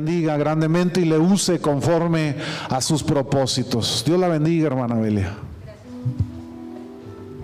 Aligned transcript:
bendiga 0.00 0.38
grandemente 0.38 1.02
y 1.02 1.04
le 1.04 1.18
use 1.18 1.60
conforme 1.60 2.34
a 2.70 2.80
sus 2.80 3.02
propósitos. 3.02 4.02
Dios 4.06 4.18
la 4.18 4.28
bendiga, 4.28 4.66
hermana 4.66 4.94
Belia. 4.94 5.34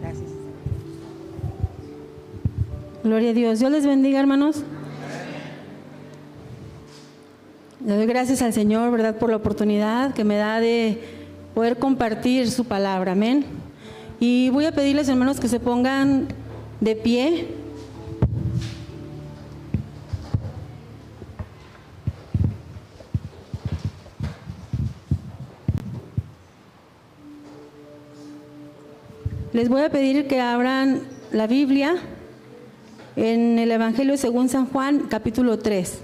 Gracias. 0.01 0.31
Gloria 3.05 3.31
a 3.31 3.33
Dios. 3.35 3.59
Dios 3.59 3.71
les 3.71 3.87
bendiga, 3.87 4.21
hermanos. 4.21 4.63
Le 7.85 7.95
doy 7.95 8.07
gracias 8.07 8.41
al 8.41 8.55
Señor, 8.55 8.91
¿verdad?, 8.91 9.19
por 9.19 9.29
la 9.29 9.37
oportunidad 9.37 10.15
que 10.15 10.25
me 10.25 10.37
da 10.37 10.59
de 10.59 11.03
poder 11.55 11.79
compartir 11.79 12.51
su 12.51 12.65
palabra. 12.65 13.13
Amén. 13.13 13.45
Y 14.19 14.49
voy 14.49 14.65
a 14.65 14.73
pedirles, 14.73 15.11
hermanos, 15.11 15.41
que 15.41 15.49
se 15.49 15.61
pongan 15.61 16.29
de 16.81 16.97
pie. 16.97 17.49
Les 29.57 29.71
voy 29.71 29.81
a 29.81 29.89
pedir 29.89 30.27
que 30.27 30.39
abran 30.39 31.01
la 31.33 31.47
Biblia 31.47 31.95
en 33.17 33.59
el 33.59 33.73
Evangelio 33.73 34.19
según 34.19 34.51
San 34.51 34.67
Juan, 34.67 35.07
capítulo 35.09 35.59
3. 35.59 36.03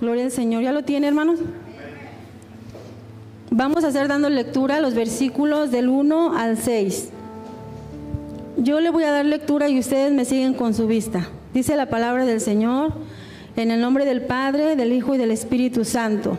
Gloria 0.00 0.24
al 0.24 0.30
Señor. 0.30 0.62
¿Ya 0.62 0.72
lo 0.72 0.82
tiene, 0.82 1.08
hermanos? 1.08 1.40
Vamos 3.50 3.84
a 3.84 3.88
hacer 3.88 4.08
dando 4.08 4.30
lectura 4.30 4.80
los 4.80 4.94
versículos 4.94 5.70
del 5.70 5.90
1 5.90 6.38
al 6.38 6.56
6. 6.56 7.10
Yo 8.56 8.80
le 8.80 8.88
voy 8.88 9.04
a 9.04 9.12
dar 9.12 9.26
lectura 9.26 9.68
y 9.68 9.78
ustedes 9.78 10.10
me 10.10 10.24
siguen 10.24 10.54
con 10.54 10.72
su 10.72 10.86
vista. 10.86 11.28
Dice 11.52 11.76
la 11.76 11.90
palabra 11.90 12.24
del 12.24 12.40
Señor 12.40 12.94
en 13.56 13.70
el 13.70 13.82
nombre 13.82 14.06
del 14.06 14.22
Padre, 14.22 14.74
del 14.74 14.94
Hijo 14.94 15.14
y 15.14 15.18
del 15.18 15.32
Espíritu 15.32 15.84
Santo. 15.84 16.38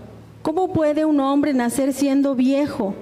¿Cómo 0.41 0.73
puede 0.73 1.05
un 1.05 1.19
hombre 1.19 1.53
nacer 1.53 1.93
siendo 1.93 2.35
viejo? 2.35 2.95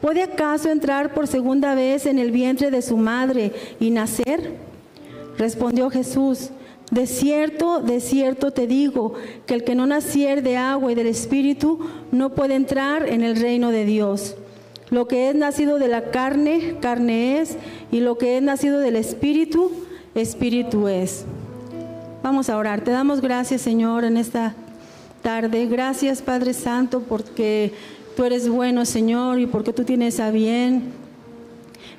¿Puede 0.00 0.22
acaso 0.22 0.70
entrar 0.70 1.14
por 1.14 1.26
segunda 1.26 1.74
vez 1.74 2.06
en 2.06 2.18
el 2.18 2.30
vientre 2.30 2.70
de 2.70 2.82
su 2.82 2.96
madre 2.96 3.52
y 3.80 3.90
nacer? 3.90 4.54
Respondió 5.36 5.90
Jesús, 5.90 6.50
de 6.90 7.06
cierto, 7.06 7.80
de 7.80 8.00
cierto 8.00 8.52
te 8.52 8.66
digo, 8.66 9.14
que 9.46 9.54
el 9.54 9.64
que 9.64 9.74
no 9.74 9.86
naciere 9.86 10.42
de 10.42 10.56
agua 10.56 10.92
y 10.92 10.94
del 10.94 11.08
Espíritu 11.08 11.80
no 12.12 12.30
puede 12.30 12.54
entrar 12.54 13.08
en 13.08 13.22
el 13.22 13.36
reino 13.36 13.70
de 13.70 13.84
Dios. 13.84 14.36
Lo 14.90 15.08
que 15.08 15.28
es 15.28 15.34
nacido 15.34 15.78
de 15.80 15.88
la 15.88 16.10
carne, 16.10 16.76
carne 16.80 17.40
es, 17.40 17.56
y 17.90 17.98
lo 17.98 18.18
que 18.18 18.36
es 18.36 18.42
nacido 18.42 18.78
del 18.78 18.94
Espíritu, 18.94 19.72
Espíritu 20.14 20.86
es. 20.86 21.24
Vamos 22.22 22.48
a 22.48 22.56
orar. 22.56 22.82
Te 22.82 22.92
damos 22.92 23.20
gracias, 23.20 23.62
Señor, 23.62 24.04
en 24.04 24.16
esta 24.16 24.54
tarde. 25.26 25.66
Gracias, 25.66 26.22
Padre 26.22 26.54
Santo, 26.54 27.00
porque 27.00 27.72
tú 28.16 28.22
eres 28.22 28.48
bueno, 28.48 28.84
Señor, 28.84 29.40
y 29.40 29.46
porque 29.46 29.72
tú 29.72 29.82
tienes 29.82 30.20
a 30.20 30.30
bien 30.30 30.92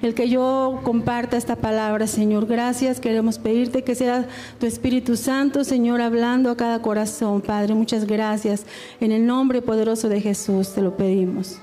el 0.02 0.14
que 0.14 0.30
yo 0.30 0.80
comparta 0.86 1.36
esta 1.36 1.58
palabra, 1.58 2.08
Señor. 2.08 2.46
Gracias. 2.46 3.02
Queremos 3.02 3.38
pedirte 3.38 3.84
que 3.84 3.96
sea 3.96 4.26
tu 4.62 4.66
Espíritu 4.66 5.18
Santo, 5.18 5.66
Señor, 5.66 6.00
hablando 6.00 6.50
a 6.50 6.56
cada 6.56 6.82
corazón, 6.82 7.42
Padre. 7.42 7.74
Muchas 7.74 8.08
gracias. 8.08 8.66
En 9.02 9.12
el 9.12 9.26
nombre 9.26 9.62
poderoso 9.62 10.08
de 10.08 10.22
Jesús 10.22 10.74
te 10.74 10.82
lo 10.82 10.96
pedimos. 10.96 11.58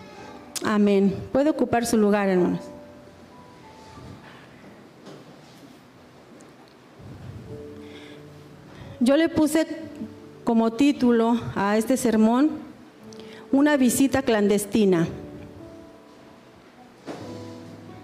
Amén. 0.65 1.15
Puede 1.33 1.49
ocupar 1.49 1.87
su 1.87 1.97
lugar, 1.97 2.29
hermanos. 2.29 2.61
Yo 9.01 9.17
le 9.17 9.31
puse 9.31 9.67
como 10.45 10.73
título 10.73 11.41
a 11.55 11.77
este 11.77 11.97
sermón 11.97 12.51
una 13.51 13.77
visita 13.77 14.23
clandestina. 14.23 15.09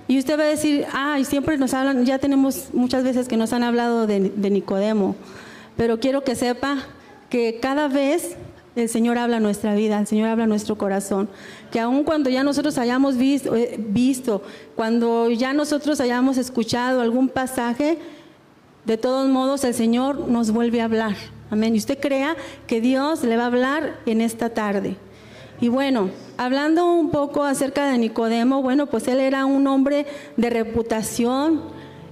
Y 0.09 0.19
usted 0.19 0.39
va 0.39 0.43
a 0.43 0.47
decir, 0.47 0.87
ah, 0.93 1.19
y 1.21 1.25
siempre 1.25 1.57
nos 1.57 1.73
hablan, 1.73 2.05
ya 2.05 2.19
tenemos 2.19 2.71
muchas 2.73 3.05
veces 3.05 3.29
que 3.29 3.37
nos 3.37 3.53
han 3.53 3.63
hablado 3.63 4.07
de, 4.07 4.31
de 4.31 4.51
Nicodemo, 4.51 5.15
pero 5.77 6.01
quiero 6.01 6.25
que 6.25 6.35
sepa 6.35 6.79
que 7.29 7.61
cada 7.61 7.87
vez 7.87 8.37
el 8.77 8.89
Señor 8.89 9.19
habla 9.19 9.41
nuestra 9.41 9.75
vida, 9.75 9.99
el 9.99 10.07
Señor 10.07 10.29
habla 10.29 10.47
nuestro 10.47 10.77
corazón. 10.77 11.29
Que 11.71 11.81
aun 11.81 12.05
cuando 12.05 12.31
ya 12.31 12.43
nosotros 12.43 12.79
hayamos 12.79 13.17
visto, 13.17 13.55
eh, 13.55 13.77
visto, 13.79 14.43
cuando 14.77 15.31
ya 15.31 15.53
nosotros 15.53 16.01
hayamos 16.01 16.39
escuchado 16.39 17.01
algún 17.01 17.29
pasaje, 17.29 17.99
de 18.85 18.97
todos 18.97 19.29
modos 19.29 19.65
el 19.65 19.75
Señor 19.75 20.29
nos 20.29 20.51
vuelve 20.51 20.81
a 20.81 20.85
hablar. 20.85 21.17
Amén. 21.51 21.75
Y 21.75 21.79
usted 21.79 21.99
crea 21.99 22.37
que 22.67 22.81
Dios 22.81 23.23
le 23.25 23.37
va 23.37 23.45
a 23.45 23.47
hablar 23.47 23.99
en 24.07 24.21
esta 24.21 24.51
tarde. 24.51 24.97
Y 25.61 25.69
bueno, 25.69 26.11
hablando 26.39 26.91
un 26.93 27.11
poco 27.11 27.45
acerca 27.45 27.91
de 27.91 27.99
Nicodemo, 27.99 28.63
bueno, 28.63 28.87
pues 28.87 29.09
él 29.09 29.21
era 29.21 29.45
un 29.45 29.67
hombre 29.67 30.07
de 30.37 30.49
reputación, 30.49 31.61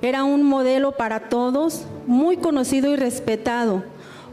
era 0.02 0.24
un 0.24 0.42
modelo 0.42 0.92
para 0.92 1.28
todos, 1.28 1.86
muy 2.06 2.36
conocido 2.36 2.92
y 2.92 2.96
respetado, 2.96 3.84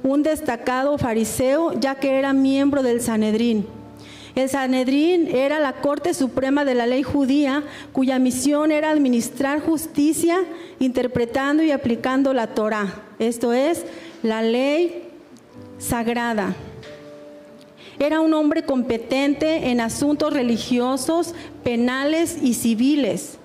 un 0.04 0.22
destacado 0.22 0.98
fariseo, 0.98 1.80
ya 1.80 1.96
que 1.96 2.20
era 2.20 2.34
miembro 2.34 2.84
del 2.84 3.00
Sanedrín. 3.00 3.66
El 4.36 4.50
Sanedrín 4.50 5.28
era 5.28 5.60
la 5.60 5.74
Corte 5.74 6.14
Suprema 6.14 6.66
de 6.66 6.76
la 6.76 6.86
Ley 6.86 7.04
Judía, 7.04 7.64
cuya 7.94 8.20
misión 8.20 8.72
era 8.72 8.92
administrar 8.92 9.62
justicia, 9.62 10.40
interpretando 10.80 11.64
y 11.64 11.72
aplicando 11.72 12.34
la 12.34 12.48
Torah, 12.48 13.02
esto 13.18 13.54
es, 13.54 13.86
la 14.24 14.42
ley 14.42 15.04
sagrada. 15.78 16.54
Era 17.98 18.20
un 18.20 18.34
hombre 18.34 18.64
competente 18.64 19.70
en 19.70 19.80
asuntos 19.80 20.34
religiosos, 20.34 21.34
penales 21.64 22.38
y 22.42 22.56
civiles. 22.56 23.38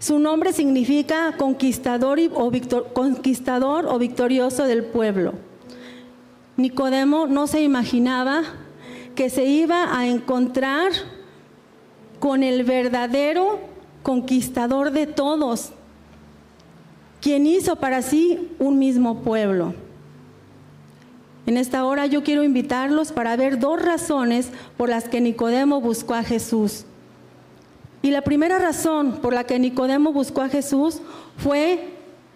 Su 0.00 0.18
nombre 0.18 0.52
significa 0.52 1.36
conquistador, 1.38 2.18
o, 2.34 2.50
conquistador 2.92 3.86
o 3.86 3.98
victorioso 4.00 4.64
del 4.64 4.84
pueblo. 4.84 5.34
Nicodemo 6.56 7.28
no 7.28 7.46
se 7.46 7.62
imaginaba 7.62 8.42
que 9.14 9.30
se 9.30 9.44
iba 9.44 9.96
a 9.96 10.06
encontrar 10.06 10.92
con 12.18 12.42
el 12.42 12.64
verdadero 12.64 13.60
conquistador 14.02 14.90
de 14.90 15.06
todos, 15.06 15.70
quien 17.20 17.46
hizo 17.46 17.76
para 17.76 18.02
sí 18.02 18.50
un 18.58 18.78
mismo 18.78 19.20
pueblo. 19.20 19.74
En 21.46 21.56
esta 21.56 21.84
hora 21.84 22.06
yo 22.06 22.22
quiero 22.22 22.42
invitarlos 22.42 23.12
para 23.12 23.36
ver 23.36 23.58
dos 23.58 23.80
razones 23.80 24.48
por 24.76 24.88
las 24.88 25.08
que 25.08 25.20
Nicodemo 25.20 25.80
buscó 25.80 26.14
a 26.14 26.22
Jesús. 26.22 26.84
Y 28.02 28.10
la 28.10 28.22
primera 28.22 28.58
razón 28.58 29.18
por 29.22 29.32
la 29.32 29.44
que 29.44 29.58
Nicodemo 29.58 30.12
buscó 30.12 30.42
a 30.42 30.48
Jesús 30.48 31.00
fue 31.36 31.88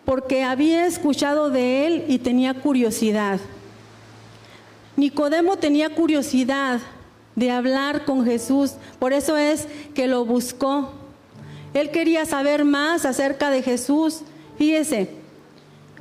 porque 0.05 0.43
había 0.43 0.87
escuchado 0.87 1.51
de 1.51 1.87
él 1.87 2.05
y 2.09 2.19
tenía 2.19 2.55
curiosidad. 2.55 3.41
Nicodemo 4.99 5.57
tenía 5.59 5.95
curiosidad 5.95 6.81
de 7.37 7.53
hablar 7.53 8.05
con 8.05 8.25
Jesús, 8.25 8.73
por 8.99 9.13
eso 9.13 9.37
es 9.37 9.69
que 9.95 10.09
lo 10.09 10.25
buscó. 10.25 10.91
Él 11.73 11.93
quería 11.93 12.27
saber 12.27 12.65
más 12.65 13.05
acerca 13.05 13.49
de 13.51 13.63
Jesús. 13.63 14.23
Fíjese, 14.59 15.11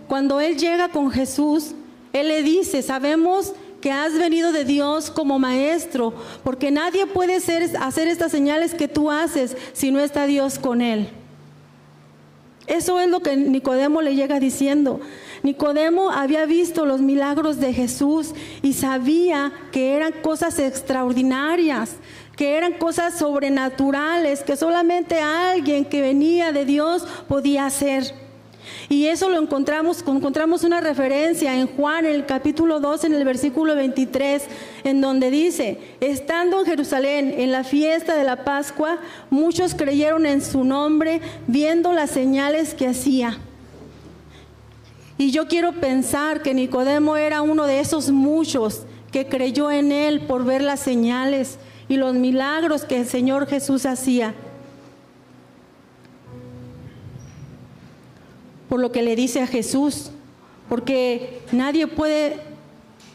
cuando 0.07 0.39
él 0.39 0.57
llega 0.57 0.89
con 0.89 1.11
Jesús, 1.11 1.75
él 2.11 2.29
le 2.29 2.41
dice, 2.41 2.81
sabemos 2.81 3.53
que 3.81 3.91
has 3.91 4.17
venido 4.17 4.51
de 4.51 4.65
Dios 4.65 5.11
como 5.11 5.37
maestro, 5.37 6.15
porque 6.43 6.71
nadie 6.71 7.05
puede 7.05 7.35
hacer 7.35 8.07
estas 8.07 8.31
señales 8.31 8.73
que 8.73 8.87
tú 8.87 9.11
haces 9.11 9.55
si 9.73 9.91
no 9.91 9.99
está 9.99 10.25
Dios 10.25 10.57
con 10.57 10.81
él. 10.81 11.07
Eso 12.65 12.99
es 12.99 13.07
lo 13.09 13.19
que 13.19 13.37
Nicodemo 13.37 14.01
le 14.01 14.15
llega 14.15 14.39
diciendo. 14.39 14.99
Nicodemo 15.43 16.11
había 16.11 16.45
visto 16.45 16.85
los 16.85 17.01
milagros 17.01 17.59
de 17.59 17.73
Jesús 17.73 18.33
y 18.61 18.73
sabía 18.73 19.51
que 19.71 19.95
eran 19.95 20.13
cosas 20.21 20.59
extraordinarias, 20.59 21.95
que 22.35 22.55
eran 22.55 22.73
cosas 22.73 23.17
sobrenaturales, 23.17 24.43
que 24.43 24.55
solamente 24.55 25.19
alguien 25.19 25.85
que 25.85 26.01
venía 26.01 26.51
de 26.51 26.65
Dios 26.65 27.05
podía 27.27 27.65
hacer. 27.65 28.13
Y 28.89 29.07
eso 29.07 29.29
lo 29.29 29.41
encontramos, 29.41 30.03
encontramos 30.07 30.63
una 30.63 30.81
referencia 30.81 31.55
en 31.55 31.67
Juan, 31.67 32.05
en 32.05 32.15
el 32.15 32.25
capítulo 32.25 32.79
2, 32.79 33.05
en 33.05 33.13
el 33.13 33.25
versículo 33.25 33.75
23, 33.75 34.43
en 34.83 35.01
donde 35.01 35.31
dice, 35.31 35.79
estando 35.99 36.59
en 36.59 36.65
Jerusalén 36.65 37.33
en 37.37 37.51
la 37.51 37.63
fiesta 37.63 38.15
de 38.15 38.23
la 38.23 38.43
Pascua, 38.43 38.99
muchos 39.29 39.75
creyeron 39.75 40.25
en 40.25 40.41
su 40.41 40.63
nombre, 40.63 41.21
viendo 41.47 41.93
las 41.93 42.11
señales 42.11 42.73
que 42.73 42.87
hacía. 42.87 43.39
Y 45.17 45.31
yo 45.31 45.47
quiero 45.47 45.73
pensar 45.73 46.41
que 46.41 46.53
Nicodemo 46.53 47.17
era 47.17 47.41
uno 47.41 47.65
de 47.65 47.79
esos 47.79 48.11
muchos 48.11 48.83
que 49.11 49.27
creyó 49.27 49.71
en 49.71 49.91
él 49.91 50.21
por 50.21 50.45
ver 50.45 50.61
las 50.61 50.79
señales 50.79 51.57
y 51.89 51.97
los 51.97 52.13
milagros 52.13 52.85
que 52.85 52.99
el 52.99 53.07
Señor 53.07 53.47
Jesús 53.47 53.85
hacía. 53.85 54.35
Por 58.69 58.79
lo 58.79 58.91
que 58.91 59.01
le 59.01 59.15
dice 59.15 59.41
a 59.41 59.47
Jesús, 59.47 60.11
porque 60.69 61.41
nadie 61.51 61.87
puede 61.87 62.37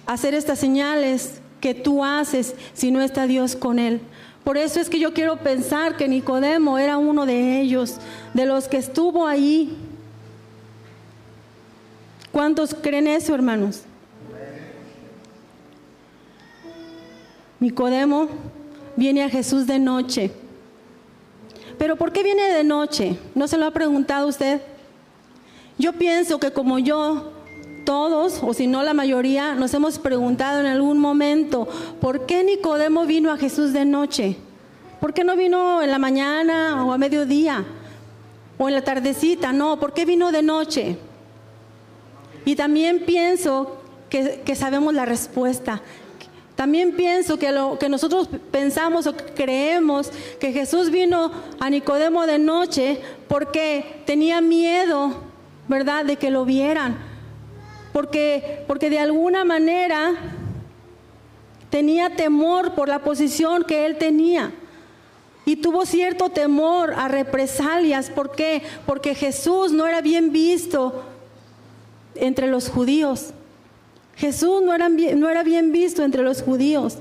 hacer 0.06 0.34
estas 0.34 0.58
señales 0.58 1.40
que 1.60 1.74
tú 1.74 2.02
haces 2.02 2.56
si 2.72 2.90
no 2.90 3.00
está 3.00 3.26
Dios 3.26 3.54
con 3.54 3.78
él. 3.78 4.00
Por 4.42 4.56
eso 4.58 4.80
es 4.80 4.90
que 4.90 4.98
yo 4.98 5.14
quiero 5.14 5.36
pensar 5.36 5.96
que 5.96 6.08
Nicodemo 6.08 6.78
era 6.78 6.98
uno 6.98 7.26
de 7.26 7.60
ellos, 7.60 7.98
de 8.34 8.46
los 8.46 8.66
que 8.66 8.78
estuvo 8.78 9.28
ahí 9.28 9.76
¿Cuántos 12.32 12.74
creen 12.74 13.06
eso, 13.06 13.34
hermanos? 13.34 13.82
Nicodemo 17.60 18.28
viene 18.96 19.22
a 19.22 19.28
Jesús 19.28 19.66
de 19.66 19.78
noche. 19.78 20.32
Pero 21.78 21.96
¿por 21.96 22.10
qué 22.10 22.22
viene 22.22 22.54
de 22.54 22.64
noche? 22.64 23.18
¿No 23.34 23.46
se 23.46 23.58
lo 23.58 23.66
ha 23.66 23.70
preguntado 23.70 24.26
usted? 24.28 24.62
Yo 25.78 25.92
pienso 25.92 26.40
que 26.40 26.52
como 26.52 26.78
yo, 26.78 27.32
todos, 27.84 28.40
o 28.42 28.54
si 28.54 28.66
no 28.66 28.82
la 28.82 28.94
mayoría, 28.94 29.54
nos 29.54 29.74
hemos 29.74 29.98
preguntado 29.98 30.60
en 30.60 30.66
algún 30.66 30.98
momento, 30.98 31.68
¿por 32.00 32.24
qué 32.24 32.42
Nicodemo 32.44 33.04
vino 33.04 33.30
a 33.30 33.36
Jesús 33.36 33.74
de 33.74 33.84
noche? 33.84 34.36
¿Por 35.00 35.12
qué 35.12 35.22
no 35.22 35.36
vino 35.36 35.82
en 35.82 35.90
la 35.90 35.98
mañana 35.98 36.86
o 36.86 36.92
a 36.92 36.98
mediodía? 36.98 37.64
O 38.56 38.68
en 38.68 38.74
la 38.74 38.82
tardecita, 38.82 39.52
no, 39.52 39.78
¿por 39.78 39.92
qué 39.92 40.04
vino 40.04 40.32
de 40.32 40.42
noche? 40.42 40.98
Y 42.44 42.56
también 42.56 43.04
pienso 43.06 43.78
que, 44.10 44.54
sabemos 44.54 44.92
la 44.94 45.06
respuesta. 45.06 45.80
También 46.54 46.92
pienso 46.92 47.38
que 47.38 47.50
lo 47.50 47.78
que 47.78 47.88
nosotros 47.88 48.28
pensamos 48.50 49.06
o 49.06 49.16
creemos 49.16 50.10
que 50.38 50.52
Jesús 50.52 50.90
vino 50.90 51.32
a 51.58 51.70
Nicodemo 51.70 52.26
de 52.26 52.38
noche 52.38 53.00
porque 53.26 54.02
tenía 54.04 54.40
miedo, 54.40 55.14
¿verdad?, 55.66 56.04
de 56.04 56.16
que 56.16 56.30
lo 56.30 56.44
vieran. 56.44 56.98
Porque, 57.92 58.64
porque 58.66 58.90
de 58.90 58.98
alguna 58.98 59.44
manera 59.44 60.12
tenía 61.70 62.14
temor 62.14 62.74
por 62.74 62.88
la 62.88 62.98
posición 62.98 63.64
que 63.64 63.86
él 63.86 63.96
tenía. 63.96 64.52
Y 65.46 65.56
tuvo 65.56 65.86
cierto 65.86 66.28
temor 66.28 66.92
a 66.94 67.08
represalias. 67.08 68.10
¿Por 68.10 68.32
qué? 68.32 68.62
Porque 68.86 69.14
Jesús 69.14 69.72
no 69.72 69.86
era 69.86 70.02
bien 70.02 70.32
visto 70.32 71.02
entre 72.14 72.46
los 72.46 72.68
judíos. 72.68 73.30
Jesús 74.16 74.62
no 74.62 74.74
era, 74.74 74.88
no 74.88 75.28
era 75.28 75.42
bien 75.42 75.72
visto 75.72 76.02
entre 76.02 76.22
los 76.22 76.42
judíos. 76.42 76.98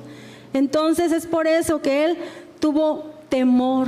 Entonces 0.53 1.11
es 1.11 1.27
por 1.27 1.47
eso 1.47 1.81
que 1.81 2.05
él 2.05 2.17
tuvo 2.59 3.11
temor, 3.29 3.87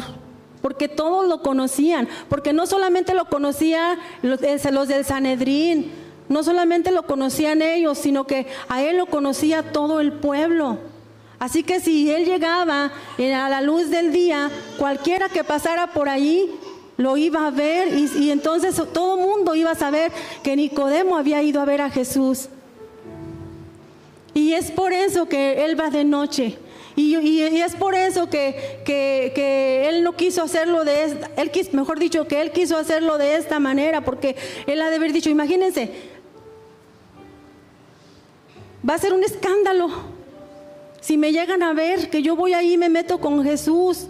porque 0.61 0.87
todos 0.87 1.27
lo 1.27 1.41
conocían, 1.41 2.07
porque 2.29 2.53
no 2.53 2.65
solamente 2.65 3.13
lo 3.13 3.25
conocían 3.25 3.97
los, 4.21 4.39
los 4.71 4.87
del 4.87 5.05
Sanedrín, 5.05 5.91
no 6.29 6.43
solamente 6.43 6.91
lo 6.91 7.03
conocían 7.03 7.61
ellos, 7.61 7.97
sino 7.97 8.25
que 8.25 8.47
a 8.69 8.81
él 8.81 8.97
lo 8.97 9.07
conocía 9.07 9.71
todo 9.71 9.99
el 9.99 10.13
pueblo. 10.13 10.79
Así 11.39 11.63
que 11.63 11.81
si 11.81 12.09
él 12.09 12.25
llegaba 12.25 12.91
a 13.17 13.49
la 13.49 13.61
luz 13.61 13.89
del 13.89 14.13
día, 14.13 14.49
cualquiera 14.77 15.27
que 15.27 15.43
pasara 15.43 15.87
por 15.87 16.07
allí 16.07 16.49
lo 16.97 17.17
iba 17.17 17.47
a 17.47 17.51
ver 17.51 17.89
y, 17.93 18.29
entonces 18.29 18.75
todo 18.93 19.15
el 19.15 19.21
mundo 19.21 19.55
iba 19.55 19.71
a 19.71 19.75
saber 19.75 20.11
que 20.43 20.55
Nicodemo 20.55 21.17
había 21.17 21.41
ido 21.41 21.61
a 21.61 21.65
ver 21.65 21.81
a 21.81 21.89
Jesús. 21.89 22.49
Y 24.33 24.53
es 24.53 24.71
por 24.71 24.93
eso 24.93 25.27
que 25.27 25.65
él 25.65 25.79
va 25.79 25.89
de 25.89 26.03
noche. 26.03 26.57
Y, 26.95 27.41
es 27.41 27.75
por 27.75 27.95
eso 27.95 28.29
que, 28.29 28.81
que, 28.85 29.89
él 29.89 30.03
no 30.03 30.15
quiso 30.15 30.43
hacerlo 30.43 30.83
de 30.83 31.05
esta, 31.05 31.29
él 31.37 31.51
mejor 31.71 31.97
dicho, 31.97 32.27
que 32.27 32.39
él 32.39 32.51
quiso 32.51 32.77
hacerlo 32.77 33.17
de 33.17 33.35
esta 33.35 33.59
manera, 33.59 34.01
porque 34.01 34.35
él 34.67 34.79
ha 34.81 34.89
de 34.89 34.97
haber 34.97 35.11
dicho, 35.11 35.31
imagínense, 35.31 35.91
va 38.87 38.93
a 38.93 38.99
ser 38.99 39.13
un 39.13 39.23
escándalo. 39.23 39.89
Si 41.01 41.17
me 41.17 41.31
llegan 41.31 41.63
a 41.63 41.73
ver 41.73 42.11
que 42.11 42.21
yo 42.21 42.35
voy 42.35 42.53
ahí 42.53 42.73
y 42.73 42.77
me 42.77 42.89
meto 42.89 43.19
con 43.19 43.43
Jesús, 43.43 44.05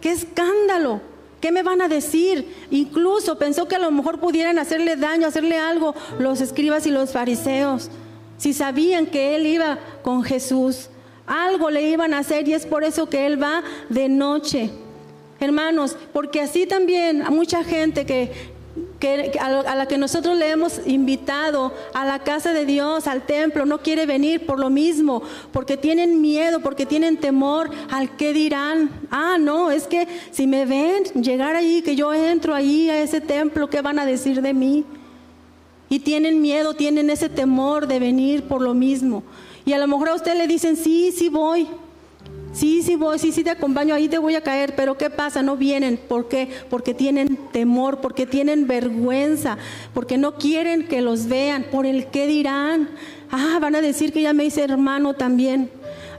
qué 0.00 0.12
escándalo. 0.12 1.02
¿Qué 1.46 1.52
me 1.52 1.62
van 1.62 1.80
a 1.80 1.86
decir? 1.86 2.44
Incluso 2.72 3.38
pensó 3.38 3.68
que 3.68 3.76
a 3.76 3.78
lo 3.78 3.92
mejor 3.92 4.18
pudieran 4.18 4.58
hacerle 4.58 4.96
daño, 4.96 5.28
hacerle 5.28 5.56
algo 5.56 5.94
los 6.18 6.40
escribas 6.40 6.88
y 6.88 6.90
los 6.90 7.12
fariseos. 7.12 7.88
Si 8.36 8.52
sabían 8.52 9.06
que 9.06 9.36
él 9.36 9.46
iba 9.46 9.78
con 10.02 10.24
Jesús, 10.24 10.88
algo 11.24 11.70
le 11.70 11.88
iban 11.88 12.14
a 12.14 12.18
hacer 12.18 12.48
y 12.48 12.54
es 12.54 12.66
por 12.66 12.82
eso 12.82 13.08
que 13.08 13.26
él 13.26 13.40
va 13.40 13.62
de 13.88 14.08
noche. 14.08 14.72
Hermanos, 15.38 15.96
porque 16.12 16.40
así 16.40 16.66
también 16.66 17.22
a 17.22 17.30
mucha 17.30 17.62
gente 17.62 18.04
que, 18.04 18.32
a, 19.40 19.74
la 19.74 19.86
que 19.86 19.98
nosotros 19.98 20.36
le 20.36 20.50
hemos 20.50 20.80
invitado 20.86 21.72
a 21.92 22.04
la 22.04 22.20
casa 22.20 22.52
de 22.52 22.64
Dios, 22.64 23.06
al 23.06 23.26
templo, 23.26 23.66
no 23.66 23.82
quiere 23.82 24.06
venir 24.06 24.46
por 24.46 24.58
lo 24.58 24.70
mismo, 24.70 25.22
porque 25.52 25.76
tienen 25.76 26.20
miedo, 26.20 26.60
porque 26.60 26.86
tienen 26.86 27.18
temor 27.18 27.70
al 27.90 28.16
que 28.16 28.32
dirán. 28.32 28.90
Ah, 29.10 29.36
no, 29.38 29.70
es 29.70 29.86
que 29.86 30.08
si 30.30 30.46
me 30.46 30.64
ven 30.64 31.04
llegar 31.22 31.56
allí, 31.56 31.82
que 31.82 31.96
yo 31.96 32.12
entro 32.14 32.54
allí 32.54 32.88
a 32.88 33.02
ese 33.02 33.20
templo, 33.20 33.68
¿qué 33.68 33.82
van 33.82 33.98
a 33.98 34.06
decir 34.06 34.40
de 34.40 34.54
mí? 34.54 34.84
Y 35.88 36.00
tienen 36.00 36.40
miedo, 36.40 36.74
tienen 36.74 37.10
ese 37.10 37.28
temor 37.28 37.86
de 37.86 38.00
venir 38.00 38.44
por 38.44 38.62
lo 38.62 38.74
mismo. 38.74 39.22
Y 39.64 39.72
a 39.72 39.78
lo 39.78 39.86
mejor 39.86 40.08
a 40.08 40.14
usted 40.14 40.36
le 40.36 40.46
dicen, 40.46 40.76
sí, 40.76 41.12
sí 41.12 41.28
voy, 41.28 41.68
Sí, 42.56 42.82
sí 42.82 42.96
voy, 42.96 43.18
sí, 43.18 43.32
sí 43.32 43.44
te 43.44 43.50
acompaño, 43.50 43.94
ahí 43.94 44.08
te 44.08 44.16
voy 44.16 44.34
a 44.34 44.40
caer, 44.40 44.74
pero 44.74 44.96
¿qué 44.96 45.10
pasa? 45.10 45.42
No 45.42 45.58
vienen. 45.58 45.98
¿Por 45.98 46.26
qué? 46.26 46.48
Porque 46.70 46.94
tienen 46.94 47.38
temor, 47.52 48.00
porque 48.00 48.24
tienen 48.24 48.66
vergüenza, 48.66 49.58
porque 49.92 50.16
no 50.16 50.36
quieren 50.36 50.88
que 50.88 51.02
los 51.02 51.26
vean. 51.26 51.66
¿Por 51.70 51.84
el 51.84 52.06
qué 52.06 52.26
dirán? 52.26 52.88
Ah, 53.30 53.58
van 53.60 53.74
a 53.74 53.82
decir 53.82 54.10
que 54.10 54.22
ya 54.22 54.32
me 54.32 54.46
hice 54.46 54.62
hermano 54.62 55.12
también. 55.12 55.70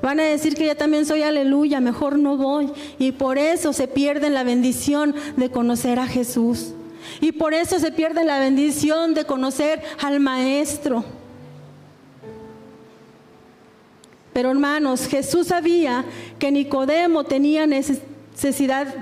Van 0.03 0.19
a 0.19 0.25
decir 0.25 0.53
que 0.53 0.67
ya 0.67 0.75
también 0.75 1.07
soy 1.07 1.23
aleluya, 1.23 1.79
mejor 1.79 2.19
no 2.19 2.37
voy. 2.37 2.71
Y 2.99 3.13
por 3.13 3.39
eso 3.39 3.73
se 3.73 3.87
pierden 3.87 4.35
la 4.35 4.43
bendición 4.43 5.15
de 5.37 5.49
conocer 5.49 5.97
a 5.97 6.05
Jesús. 6.05 6.75
Y 7.19 7.31
por 7.31 7.55
eso 7.55 7.79
se 7.79 7.91
pierde 7.91 8.23
la 8.23 8.37
bendición 8.37 9.15
de 9.15 9.25
conocer 9.25 9.81
al 10.03 10.19
Maestro. 10.19 11.03
Pero 14.37 14.51
hermanos, 14.51 15.07
Jesús 15.07 15.47
sabía 15.47 16.05
que 16.37 16.51
Nicodemo 16.51 17.23
tenía 17.23 17.65
necesidad. 17.65 18.93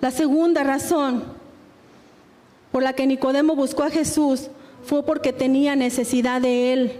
La 0.00 0.10
segunda 0.10 0.64
razón 0.64 1.24
por 2.72 2.82
la 2.82 2.94
que 2.94 3.06
Nicodemo 3.06 3.54
buscó 3.54 3.82
a 3.82 3.90
Jesús 3.90 4.48
fue 4.82 5.02
porque 5.02 5.34
tenía 5.34 5.76
necesidad 5.76 6.40
de 6.40 6.72
él. 6.72 6.92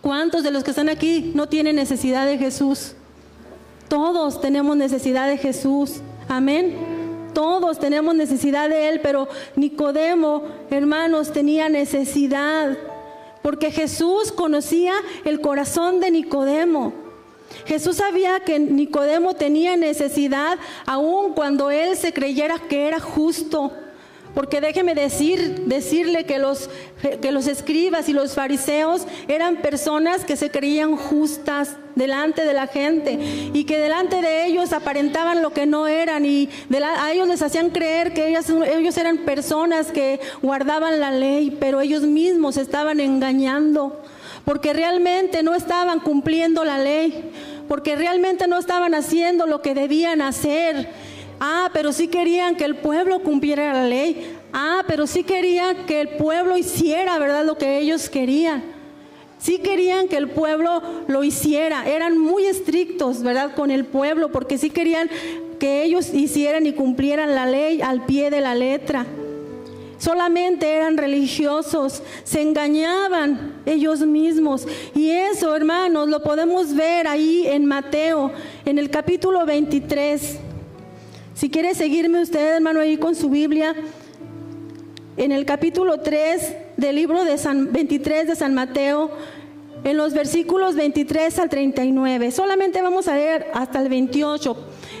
¿Cuántos 0.00 0.42
de 0.42 0.50
los 0.50 0.64
que 0.64 0.70
están 0.70 0.88
aquí 0.88 1.30
no 1.36 1.48
tienen 1.48 1.76
necesidad 1.76 2.26
de 2.26 2.36
Jesús? 2.36 2.94
Todos 3.86 4.40
tenemos 4.40 4.76
necesidad 4.76 5.28
de 5.28 5.38
Jesús. 5.38 6.00
Amén. 6.28 6.74
Todos 7.32 7.78
tenemos 7.78 8.16
necesidad 8.16 8.68
de 8.68 8.88
Él, 8.88 9.00
pero 9.04 9.28
Nicodemo, 9.54 10.42
hermanos, 10.68 11.32
tenía 11.32 11.68
necesidad 11.68 12.76
porque 13.42 13.70
Jesús 13.70 14.32
conocía 14.32 14.94
el 15.24 15.40
corazón 15.40 16.00
de 16.00 16.10
Nicodemo. 16.10 16.92
Jesús 17.66 17.96
sabía 17.96 18.40
que 18.40 18.58
Nicodemo 18.58 19.34
tenía 19.34 19.76
necesidad 19.76 20.58
aun 20.86 21.32
cuando 21.34 21.70
él 21.70 21.96
se 21.96 22.12
creyera 22.12 22.58
que 22.68 22.86
era 22.86 23.00
justo. 23.00 23.72
Porque 24.38 24.60
déjeme 24.60 24.94
decir, 24.94 25.64
decirle 25.66 26.24
que 26.24 26.38
los, 26.38 26.70
que 27.20 27.32
los 27.32 27.48
escribas 27.48 28.08
y 28.08 28.12
los 28.12 28.34
fariseos 28.34 29.04
eran 29.26 29.56
personas 29.56 30.24
que 30.24 30.36
se 30.36 30.48
creían 30.48 30.94
justas 30.94 31.74
delante 31.96 32.44
de 32.44 32.52
la 32.52 32.68
gente 32.68 33.18
y 33.52 33.64
que 33.64 33.80
delante 33.80 34.22
de 34.22 34.46
ellos 34.46 34.72
aparentaban 34.72 35.42
lo 35.42 35.52
que 35.52 35.66
no 35.66 35.88
eran 35.88 36.24
y 36.24 36.48
a 36.72 37.12
ellos 37.12 37.26
les 37.26 37.42
hacían 37.42 37.70
creer 37.70 38.14
que 38.14 38.28
ellos 38.28 38.96
eran 38.96 39.18
personas 39.24 39.90
que 39.90 40.20
guardaban 40.40 41.00
la 41.00 41.10
ley, 41.10 41.56
pero 41.58 41.80
ellos 41.80 42.02
mismos 42.02 42.58
estaban 42.58 43.00
engañando 43.00 44.00
porque 44.44 44.72
realmente 44.72 45.42
no 45.42 45.56
estaban 45.56 45.98
cumpliendo 45.98 46.64
la 46.64 46.78
ley, 46.78 47.32
porque 47.66 47.96
realmente 47.96 48.46
no 48.46 48.56
estaban 48.56 48.94
haciendo 48.94 49.48
lo 49.48 49.62
que 49.62 49.74
debían 49.74 50.22
hacer 50.22 50.88
Ah, 51.40 51.70
pero 51.72 51.92
sí 51.92 52.08
querían 52.08 52.56
que 52.56 52.64
el 52.64 52.76
pueblo 52.76 53.20
cumpliera 53.20 53.72
la 53.72 53.86
ley. 53.86 54.36
Ah, 54.52 54.82
pero 54.86 55.06
sí 55.06 55.22
querían 55.22 55.86
que 55.86 56.00
el 56.00 56.08
pueblo 56.10 56.56
hiciera, 56.56 57.18
¿verdad? 57.18 57.44
Lo 57.44 57.56
que 57.56 57.78
ellos 57.78 58.08
querían. 58.08 58.62
Sí 59.38 59.58
querían 59.58 60.08
que 60.08 60.16
el 60.16 60.28
pueblo 60.28 60.82
lo 61.06 61.22
hiciera. 61.22 61.88
Eran 61.88 62.18
muy 62.18 62.44
estrictos, 62.46 63.22
¿verdad? 63.22 63.54
Con 63.54 63.70
el 63.70 63.84
pueblo, 63.84 64.32
porque 64.32 64.58
sí 64.58 64.70
querían 64.70 65.08
que 65.60 65.84
ellos 65.84 66.12
hicieran 66.12 66.66
y 66.66 66.72
cumplieran 66.72 67.34
la 67.34 67.46
ley 67.46 67.80
al 67.82 68.04
pie 68.04 68.30
de 68.30 68.40
la 68.40 68.54
letra. 68.54 69.06
Solamente 69.98 70.70
eran 70.70 70.96
religiosos, 70.96 72.02
se 72.22 72.40
engañaban 72.40 73.54
ellos 73.66 74.00
mismos. 74.00 74.66
Y 74.94 75.10
eso, 75.10 75.54
hermanos, 75.54 76.08
lo 76.08 76.22
podemos 76.22 76.74
ver 76.74 77.08
ahí 77.08 77.44
en 77.46 77.64
Mateo, 77.64 78.30
en 78.64 78.78
el 78.78 78.90
capítulo 78.90 79.44
23. 79.44 80.38
Si 81.38 81.50
quiere 81.50 81.72
seguirme 81.76 82.20
usted, 82.20 82.56
hermano, 82.56 82.80
ahí 82.80 82.96
con 82.96 83.14
su 83.14 83.30
Biblia, 83.30 83.72
en 85.16 85.30
el 85.30 85.46
capítulo 85.46 86.00
3 86.00 86.56
del 86.76 86.96
libro 86.96 87.24
de 87.24 87.38
San 87.38 87.72
23 87.72 88.26
de 88.26 88.34
San 88.34 88.54
Mateo, 88.54 89.12
en 89.84 89.96
los 89.96 90.14
versículos 90.14 90.74
23 90.74 91.38
al 91.38 91.48
39. 91.48 92.32
Solamente 92.32 92.82
vamos 92.82 93.06
a 93.06 93.14
leer 93.14 93.46
hasta 93.54 93.80
el 93.80 93.88
28, 93.88 94.56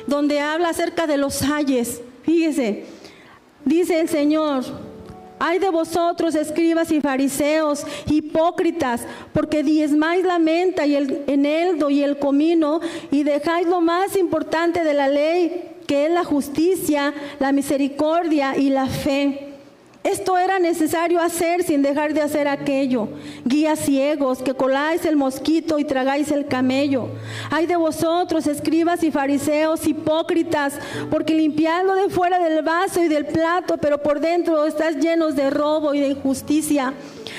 donde 0.06 0.38
habla 0.38 0.68
acerca 0.68 1.08
de 1.08 1.16
los 1.16 1.42
ayes. 1.42 2.02
Fíjese, 2.22 2.84
dice 3.64 3.98
el 3.98 4.08
Señor, 4.08 4.62
hay 5.40 5.58
de 5.58 5.70
vosotros, 5.70 6.36
escribas 6.36 6.92
y 6.92 7.00
fariseos, 7.00 7.84
hipócritas, 8.06 9.04
porque 9.32 9.64
diezmáis 9.64 10.24
la 10.24 10.38
menta 10.38 10.86
y 10.86 10.94
el 10.94 11.24
eneldo 11.26 11.90
y 11.90 12.04
el 12.04 12.20
comino, 12.20 12.80
y 13.10 13.24
dejáis 13.24 13.66
lo 13.66 13.80
más 13.80 14.16
importante 14.16 14.84
de 14.84 14.94
la 14.94 15.08
ley, 15.08 15.74
que 15.88 16.04
es 16.04 16.12
la 16.12 16.22
justicia, 16.22 17.14
la 17.40 17.50
misericordia 17.50 18.56
y 18.56 18.68
la 18.68 18.86
fe. 18.86 19.46
Esto 20.04 20.36
era 20.36 20.58
necesario 20.58 21.18
hacer 21.18 21.64
sin 21.64 21.82
dejar 21.82 22.12
de 22.12 22.20
hacer 22.20 22.46
aquello. 22.46 23.08
Guías 23.44 23.80
ciegos, 23.80 24.42
que 24.42 24.52
coláis 24.52 25.06
el 25.06 25.16
mosquito 25.16 25.78
y 25.78 25.84
tragáis 25.84 26.30
el 26.30 26.46
camello. 26.46 27.08
Hay 27.50 27.66
de 27.66 27.76
vosotros, 27.76 28.46
escribas 28.46 29.02
y 29.02 29.10
fariseos, 29.10 29.86
hipócritas, 29.86 30.78
porque 31.10 31.34
limpiáis 31.34 31.86
lo 31.86 31.94
de 31.94 32.10
fuera 32.10 32.38
del 32.38 32.62
vaso 32.62 33.02
y 33.02 33.08
del 33.08 33.24
plato, 33.24 33.78
pero 33.78 34.02
por 34.02 34.20
dentro 34.20 34.66
estás 34.66 34.96
llenos 34.96 35.36
de 35.36 35.48
robo 35.48 35.94
y 35.94 36.00
de 36.00 36.08
injusticia. 36.08 36.92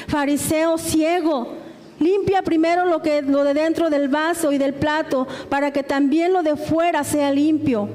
Fariseo 0.08 0.79
ciego. 0.79 1.53
Limpia 2.00 2.41
primero 2.41 2.86
lo 2.86 3.01
que 3.01 3.22
lo 3.22 3.44
de 3.44 3.53
dentro 3.53 3.91
del 3.91 4.10
vaso 4.10 4.51
y 4.51 4.58
del 4.58 4.74
plato, 4.74 5.27
para 5.50 5.72
que 5.72 5.84
también 5.84 6.34
lo 6.34 6.41
de 6.41 6.56
fuera 6.56 7.03
sea 7.03 7.32
limpio. 7.32 7.89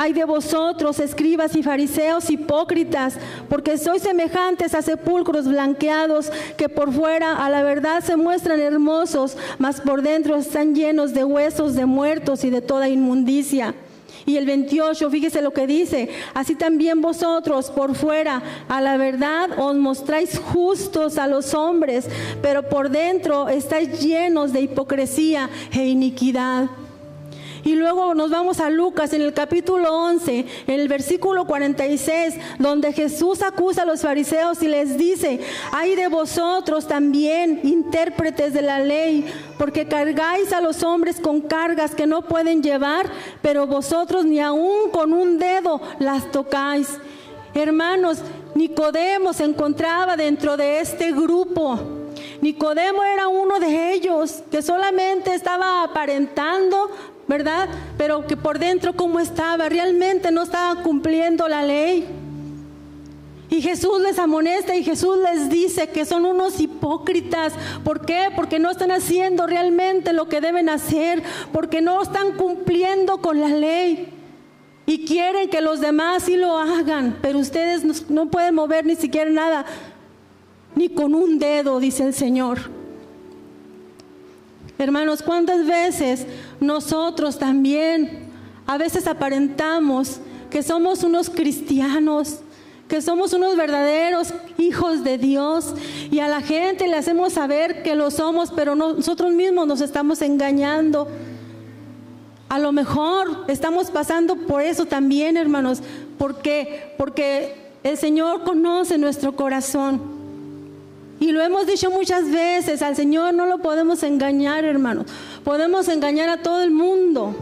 Hay 0.00 0.12
de 0.12 0.24
vosotros, 0.24 1.00
escribas 1.00 1.56
y 1.56 1.64
fariseos 1.64 2.30
hipócritas, 2.30 3.16
porque 3.48 3.76
sois 3.76 4.00
semejantes 4.00 4.72
a 4.72 4.80
sepulcros 4.80 5.48
blanqueados, 5.48 6.30
que 6.56 6.68
por 6.68 6.92
fuera 6.92 7.44
a 7.44 7.50
la 7.50 7.64
verdad 7.64 8.04
se 8.04 8.16
muestran 8.16 8.60
hermosos, 8.60 9.36
mas 9.58 9.80
por 9.80 10.02
dentro 10.02 10.36
están 10.36 10.76
llenos 10.76 11.14
de 11.14 11.24
huesos 11.24 11.74
de 11.74 11.84
muertos 11.84 12.44
y 12.44 12.50
de 12.50 12.62
toda 12.62 12.88
inmundicia. 12.88 13.74
Y 14.24 14.36
el 14.36 14.46
28, 14.46 15.10
fíjese 15.10 15.42
lo 15.42 15.52
que 15.52 15.66
dice, 15.66 16.10
así 16.32 16.54
también 16.54 17.00
vosotros 17.00 17.68
por 17.68 17.96
fuera 17.96 18.40
a 18.68 18.80
la 18.80 18.98
verdad 18.98 19.50
os 19.58 19.74
mostráis 19.74 20.38
justos 20.38 21.18
a 21.18 21.26
los 21.26 21.54
hombres, 21.54 22.06
pero 22.40 22.68
por 22.68 22.90
dentro 22.90 23.48
estáis 23.48 24.00
llenos 24.00 24.52
de 24.52 24.60
hipocresía 24.60 25.50
e 25.72 25.86
iniquidad. 25.86 26.68
Y 27.64 27.74
luego 27.74 28.14
nos 28.14 28.30
vamos 28.30 28.60
a 28.60 28.70
Lucas 28.70 29.12
en 29.12 29.22
el 29.22 29.32
capítulo 29.32 29.92
11, 29.92 30.46
en 30.66 30.80
el 30.80 30.88
versículo 30.88 31.46
46, 31.46 32.34
donde 32.58 32.92
Jesús 32.92 33.42
acusa 33.42 33.82
a 33.82 33.86
los 33.86 34.02
fariseos 34.02 34.62
y 34.62 34.68
les 34.68 34.96
dice, 34.96 35.40
hay 35.72 35.96
de 35.96 36.08
vosotros 36.08 36.86
también, 36.86 37.60
intérpretes 37.62 38.52
de 38.52 38.62
la 38.62 38.80
ley, 38.80 39.26
porque 39.58 39.86
cargáis 39.86 40.52
a 40.52 40.60
los 40.60 40.82
hombres 40.82 41.20
con 41.20 41.40
cargas 41.40 41.94
que 41.94 42.06
no 42.06 42.22
pueden 42.22 42.62
llevar, 42.62 43.06
pero 43.42 43.66
vosotros 43.66 44.24
ni 44.24 44.40
aún 44.40 44.90
con 44.90 45.12
un 45.12 45.38
dedo 45.38 45.80
las 45.98 46.30
tocáis. 46.30 46.98
Hermanos, 47.54 48.18
Nicodemo 48.54 49.32
se 49.32 49.44
encontraba 49.44 50.16
dentro 50.16 50.56
de 50.56 50.80
este 50.80 51.12
grupo. 51.12 51.78
Nicodemo 52.40 53.02
era 53.02 53.28
uno 53.28 53.58
de 53.58 53.92
ellos 53.92 54.42
que 54.50 54.62
solamente 54.62 55.34
estaba 55.34 55.82
aparentando 55.82 56.90
¿verdad? 57.28 57.68
Pero 57.98 58.26
que 58.26 58.36
por 58.36 58.58
dentro 58.58 58.94
cómo 58.94 59.20
estaba, 59.20 59.68
realmente 59.68 60.32
no 60.32 60.42
estaba 60.42 60.82
cumpliendo 60.82 61.46
la 61.46 61.62
ley. 61.62 62.06
Y 63.50 63.62
Jesús 63.62 64.00
les 64.00 64.18
amonesta 64.18 64.76
y 64.76 64.84
Jesús 64.84 65.16
les 65.22 65.48
dice 65.48 65.88
que 65.88 66.04
son 66.04 66.24
unos 66.24 66.60
hipócritas. 66.60 67.54
¿Por 67.84 68.04
qué? 68.04 68.28
Porque 68.34 68.58
no 68.58 68.70
están 68.70 68.90
haciendo 68.90 69.46
realmente 69.46 70.12
lo 70.12 70.28
que 70.28 70.40
deben 70.40 70.68
hacer, 70.68 71.22
porque 71.52 71.80
no 71.80 72.02
están 72.02 72.32
cumpliendo 72.32 73.18
con 73.18 73.40
la 73.40 73.48
ley. 73.48 74.08
Y 74.86 75.04
quieren 75.04 75.50
que 75.50 75.60
los 75.60 75.80
demás 75.80 76.24
sí 76.24 76.36
lo 76.36 76.58
hagan, 76.58 77.18
pero 77.20 77.38
ustedes 77.38 77.84
no, 77.84 77.94
no 78.08 78.30
pueden 78.30 78.54
mover 78.54 78.86
ni 78.86 78.96
siquiera 78.96 79.30
nada, 79.30 79.66
ni 80.74 80.88
con 80.88 81.14
un 81.14 81.38
dedo, 81.38 81.78
dice 81.78 82.04
el 82.04 82.14
Señor. 82.14 82.58
Hermanos, 84.78 85.22
¿cuántas 85.22 85.66
veces 85.66 86.26
nosotros 86.60 87.38
también 87.38 88.28
a 88.66 88.78
veces 88.78 89.06
aparentamos 89.06 90.20
que 90.50 90.62
somos 90.62 91.02
unos 91.02 91.30
cristianos, 91.30 92.40
que 92.88 93.02
somos 93.02 93.32
unos 93.32 93.56
verdaderos 93.56 94.32
hijos 94.56 95.04
de 95.04 95.18
Dios 95.18 95.74
y 96.10 96.20
a 96.20 96.28
la 96.28 96.40
gente 96.40 96.88
le 96.88 96.96
hacemos 96.96 97.34
saber 97.34 97.82
que 97.82 97.94
lo 97.94 98.10
somos, 98.10 98.50
pero 98.50 98.74
nosotros 98.74 99.32
mismos 99.32 99.66
nos 99.66 99.80
estamos 99.80 100.22
engañando? 100.22 101.08
A 102.48 102.58
lo 102.58 102.72
mejor 102.72 103.44
estamos 103.48 103.90
pasando 103.90 104.36
por 104.36 104.62
eso 104.62 104.86
también, 104.86 105.36
hermanos, 105.36 105.82
porque 106.16 106.94
porque 106.96 107.68
el 107.82 107.96
Señor 107.96 108.42
conoce 108.42 108.98
nuestro 108.98 109.36
corazón. 109.36 110.17
Y 111.20 111.32
lo 111.32 111.42
hemos 111.42 111.66
dicho 111.66 111.90
muchas 111.90 112.30
veces, 112.30 112.80
al 112.82 112.94
Señor 112.94 113.34
no 113.34 113.46
lo 113.46 113.58
podemos 113.58 114.02
engañar, 114.02 114.64
hermanos. 114.64 115.06
Podemos 115.42 115.88
engañar 115.88 116.28
a 116.28 116.42
todo 116.42 116.62
el 116.62 116.70
mundo, 116.70 117.34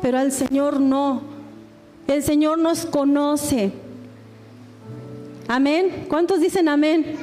pero 0.00 0.18
al 0.18 0.32
Señor 0.32 0.80
no. 0.80 1.22
El 2.06 2.22
Señor 2.22 2.58
nos 2.58 2.86
conoce. 2.86 3.72
Amén. 5.46 6.06
¿Cuántos 6.08 6.40
dicen 6.40 6.68
amén? 6.68 7.16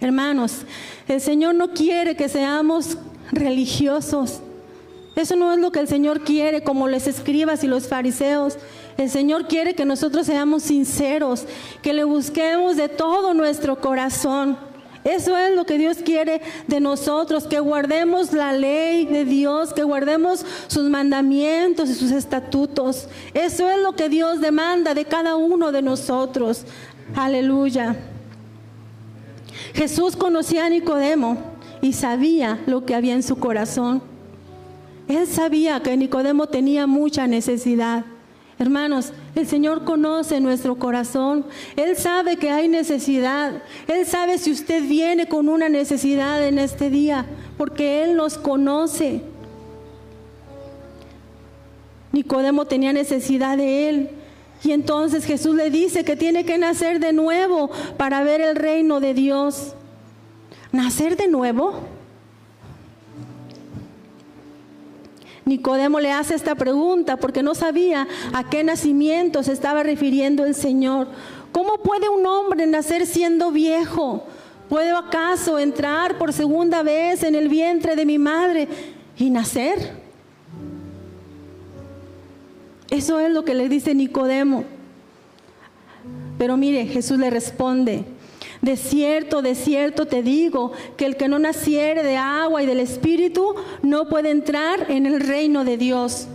Hermanos, 0.00 0.66
el 1.08 1.20
Señor 1.22 1.54
no 1.54 1.72
quiere 1.72 2.14
que 2.14 2.28
seamos 2.28 2.98
religiosos. 3.32 4.40
Eso 5.16 5.36
no 5.36 5.52
es 5.52 5.58
lo 5.58 5.72
que 5.72 5.80
el 5.80 5.88
Señor 5.88 6.24
quiere, 6.24 6.62
como 6.62 6.88
les 6.88 7.06
escribas 7.06 7.64
y 7.64 7.68
los 7.68 7.88
fariseos. 7.88 8.58
El 8.96 9.10
Señor 9.10 9.48
quiere 9.48 9.74
que 9.74 9.84
nosotros 9.84 10.26
seamos 10.26 10.62
sinceros, 10.62 11.46
que 11.82 11.92
le 11.92 12.04
busquemos 12.04 12.76
de 12.76 12.88
todo 12.88 13.34
nuestro 13.34 13.80
corazón. 13.80 14.56
Eso 15.04 15.36
es 15.36 15.54
lo 15.54 15.66
que 15.66 15.76
Dios 15.76 15.98
quiere 15.98 16.40
de 16.66 16.80
nosotros, 16.80 17.46
que 17.46 17.60
guardemos 17.60 18.32
la 18.32 18.54
ley 18.54 19.04
de 19.04 19.26
Dios, 19.26 19.74
que 19.74 19.82
guardemos 19.82 20.46
sus 20.66 20.88
mandamientos 20.88 21.90
y 21.90 21.94
sus 21.94 22.10
estatutos. 22.10 23.08
Eso 23.34 23.68
es 23.68 23.78
lo 23.78 23.92
que 23.92 24.08
Dios 24.08 24.40
demanda 24.40 24.94
de 24.94 25.04
cada 25.04 25.36
uno 25.36 25.72
de 25.72 25.82
nosotros. 25.82 26.64
Aleluya. 27.14 27.96
Jesús 29.74 30.16
conocía 30.16 30.64
a 30.64 30.70
Nicodemo 30.70 31.36
y 31.82 31.92
sabía 31.92 32.62
lo 32.66 32.86
que 32.86 32.94
había 32.94 33.12
en 33.12 33.22
su 33.22 33.36
corazón. 33.36 34.02
Él 35.06 35.26
sabía 35.26 35.82
que 35.82 35.98
Nicodemo 35.98 36.46
tenía 36.46 36.86
mucha 36.86 37.26
necesidad. 37.26 38.06
Hermanos, 38.58 39.12
el 39.34 39.48
Señor 39.48 39.84
conoce 39.84 40.40
nuestro 40.40 40.76
corazón. 40.76 41.44
Él 41.76 41.96
sabe 41.96 42.36
que 42.36 42.50
hay 42.50 42.68
necesidad. 42.68 43.62
Él 43.88 44.06
sabe 44.06 44.38
si 44.38 44.52
usted 44.52 44.82
viene 44.84 45.28
con 45.28 45.48
una 45.48 45.68
necesidad 45.68 46.46
en 46.46 46.58
este 46.58 46.88
día, 46.88 47.26
porque 47.58 48.04
Él 48.04 48.16
nos 48.16 48.38
conoce. 48.38 49.22
Nicodemo 52.12 52.64
tenía 52.66 52.92
necesidad 52.92 53.56
de 53.56 53.88
Él. 53.88 54.10
Y 54.62 54.70
entonces 54.70 55.24
Jesús 55.24 55.56
le 55.56 55.70
dice 55.70 56.04
que 56.04 56.16
tiene 56.16 56.44
que 56.44 56.56
nacer 56.56 57.00
de 57.00 57.12
nuevo 57.12 57.70
para 57.96 58.22
ver 58.22 58.40
el 58.40 58.56
reino 58.56 59.00
de 59.00 59.14
Dios. 59.14 59.74
¿Nacer 60.70 61.16
de 61.16 61.26
nuevo? 61.26 61.93
Nicodemo 65.44 66.00
le 66.00 66.10
hace 66.10 66.34
esta 66.34 66.54
pregunta 66.54 67.16
porque 67.16 67.42
no 67.42 67.54
sabía 67.54 68.08
a 68.32 68.48
qué 68.48 68.64
nacimiento 68.64 69.42
se 69.42 69.52
estaba 69.52 69.82
refiriendo 69.82 70.44
el 70.44 70.54
Señor. 70.54 71.08
¿Cómo 71.52 71.78
puede 71.78 72.08
un 72.08 72.26
hombre 72.26 72.66
nacer 72.66 73.06
siendo 73.06 73.50
viejo? 73.50 74.24
¿Puedo 74.68 74.96
acaso 74.96 75.58
entrar 75.58 76.16
por 76.16 76.32
segunda 76.32 76.82
vez 76.82 77.22
en 77.22 77.34
el 77.34 77.48
vientre 77.48 77.94
de 77.94 78.06
mi 78.06 78.18
madre 78.18 78.68
y 79.18 79.30
nacer? 79.30 80.02
Eso 82.90 83.20
es 83.20 83.30
lo 83.30 83.44
que 83.44 83.54
le 83.54 83.68
dice 83.68 83.94
Nicodemo. 83.94 84.64
Pero 86.38 86.56
mire, 86.56 86.86
Jesús 86.86 87.18
le 87.18 87.30
responde, 87.30 88.04
de 88.64 88.78
cierto, 88.78 89.42
de 89.42 89.54
cierto 89.54 90.06
te 90.06 90.22
digo 90.22 90.72
que 90.96 91.04
el 91.04 91.16
que 91.18 91.28
no 91.28 91.38
naciere 91.38 92.02
de 92.02 92.16
agua 92.16 92.62
y 92.62 92.66
del 92.66 92.80
Espíritu 92.80 93.54
no 93.82 94.08
puede 94.08 94.30
entrar 94.30 94.90
en 94.90 95.04
el 95.04 95.20
reino 95.20 95.64
de 95.64 95.76
Dios. 95.76 96.28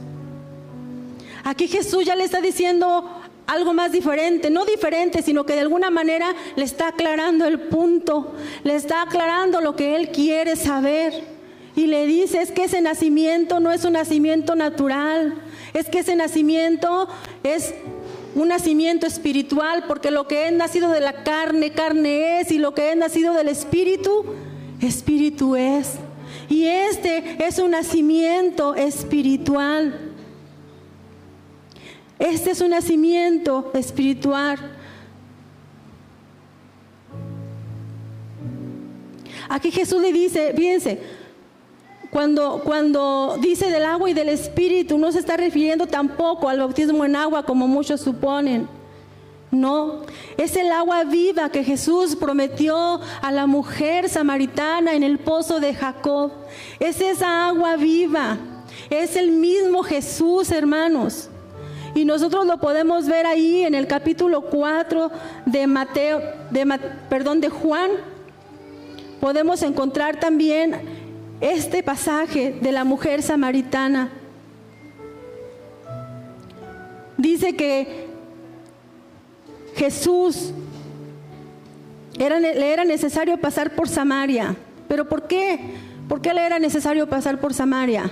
Aquí 1.44 1.68
Jesús 1.68 2.06
ya 2.06 2.16
le 2.16 2.26
está 2.26 2.40
diciendo 2.40 3.10
algo 3.48 3.74
más 3.74 3.92
diferente, 3.92 4.52
no 4.52 4.64
diferente, 4.64 5.24
sino 5.24 5.44
que 5.44 5.54
de 5.54 5.62
alguna 5.62 5.90
manera 5.90 6.36
le 6.56 6.66
está 6.66 6.90
aclarando 6.90 7.48
el 7.48 7.62
punto, 7.62 8.36
le 8.64 8.76
está 8.76 9.02
aclarando 9.02 9.60
lo 9.60 9.76
que 9.76 9.96
él 9.96 10.10
quiere 10.10 10.56
saber. 10.56 11.40
Y 11.76 11.88
le 11.88 12.06
dice, 12.06 12.42
es 12.44 12.52
que 12.52 12.66
ese 12.66 12.82
nacimiento 12.82 13.60
no 13.60 13.72
es 13.72 13.86
un 13.86 13.94
nacimiento 13.94 14.56
natural, 14.56 15.34
es 15.74 15.90
que 15.90 16.00
ese 16.00 16.16
nacimiento 16.16 17.08
es 17.42 17.74
un 18.40 18.48
nacimiento 18.48 19.06
espiritual, 19.06 19.84
porque 19.88 20.12
lo 20.12 20.28
que 20.28 20.48
es 20.48 20.54
nacido 20.54 20.90
de 20.90 21.02
la 21.02 21.24
carne, 21.24 21.72
carne 21.72 22.40
es, 22.40 22.52
y 22.52 22.58
lo 22.58 22.74
que 22.74 22.92
es 22.92 22.98
nacido 22.98 23.34
del 23.34 23.50
espíritu, 23.50 24.26
espíritu 24.82 25.56
es. 25.56 25.96
Y 26.48 26.66
este 26.66 27.46
es 27.46 27.60
un 27.60 27.72
nacimiento 27.72 28.76
espiritual. 28.76 30.14
Este 32.18 32.52
es 32.52 32.62
un 32.62 32.70
nacimiento 32.72 33.72
espiritual. 33.74 34.58
Aquí 39.50 39.72
Jesús 39.72 40.02
le 40.02 40.14
dice, 40.14 40.54
fíjense, 40.56 41.00
cuando, 42.20 42.60
cuando 42.66 43.38
dice 43.40 43.72
del 43.72 43.86
agua 43.86 44.10
y 44.10 44.14
del 44.14 44.28
espíritu, 44.28 44.98
no 44.98 45.10
se 45.10 45.20
está 45.20 45.38
refiriendo 45.38 45.88
tampoco 45.88 46.50
al 46.50 46.60
bautismo 46.60 47.06
en 47.06 47.16
agua 47.16 47.44
como 47.44 47.66
muchos 47.66 48.02
suponen. 48.02 48.68
No, 49.52 50.02
es 50.36 50.58
el 50.58 50.70
agua 50.74 51.06
viva 51.06 51.48
que 51.48 51.64
Jesús 51.64 52.18
prometió 52.18 53.00
a 53.22 53.32
la 53.32 53.48
mujer 53.48 54.10
samaritana 54.10 54.96
en 54.96 55.04
el 55.04 55.18
pozo 55.18 55.62
de 55.62 55.74
Jacob. 55.74 56.34
Es 56.82 57.00
esa 57.00 57.48
agua 57.48 57.78
viva. 57.78 58.38
Es 58.90 59.16
el 59.16 59.32
mismo 59.32 59.82
Jesús, 59.84 60.52
hermanos. 60.52 61.30
Y 61.96 62.04
nosotros 62.04 62.46
lo 62.46 62.58
podemos 62.58 63.08
ver 63.08 63.28
ahí 63.28 63.64
en 63.64 63.76
el 63.76 63.88
capítulo 63.88 64.42
4 64.42 65.10
de 65.46 65.68
Mateo, 65.68 66.22
de, 66.52 66.80
perdón, 67.10 67.40
de 67.40 67.48
Juan. 67.48 67.92
Podemos 69.22 69.64
encontrar 69.64 70.20
también 70.20 70.99
este 71.42 71.84
pasaje 71.84 72.58
de 72.62 72.72
la 72.72 72.84
mujer 72.84 73.22
samaritana. 73.22 74.10
Dice 77.18 77.56
que 77.56 78.08
Jesús 79.76 80.54
le 82.18 82.74
era 82.74 82.84
necesario 82.84 83.38
pasar 83.38 83.76
por 83.76 83.88
Samaria. 83.88 84.56
¿Pero 84.88 85.08
por 85.08 85.28
qué? 85.28 85.60
¿Por 86.08 86.22
qué 86.22 86.34
le 86.34 86.46
era 86.46 86.60
necesario 86.60 87.08
pasar 87.08 87.40
por 87.40 87.54
Samaria? 87.54 88.10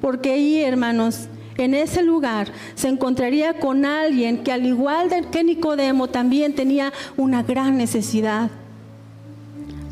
Porque 0.00 0.32
ahí, 0.32 0.62
hermanos, 0.62 1.28
en 1.58 1.74
ese 1.74 2.02
lugar 2.02 2.48
se 2.74 2.88
encontraría 2.88 3.58
con 3.58 3.84
alguien 3.84 4.44
que 4.44 4.52
al 4.52 4.64
igual 4.64 5.10
que 5.30 5.44
Nicodemo 5.44 6.08
también 6.08 6.54
tenía 6.54 6.92
una 7.16 7.42
gran 7.42 7.76
necesidad. 7.76 8.50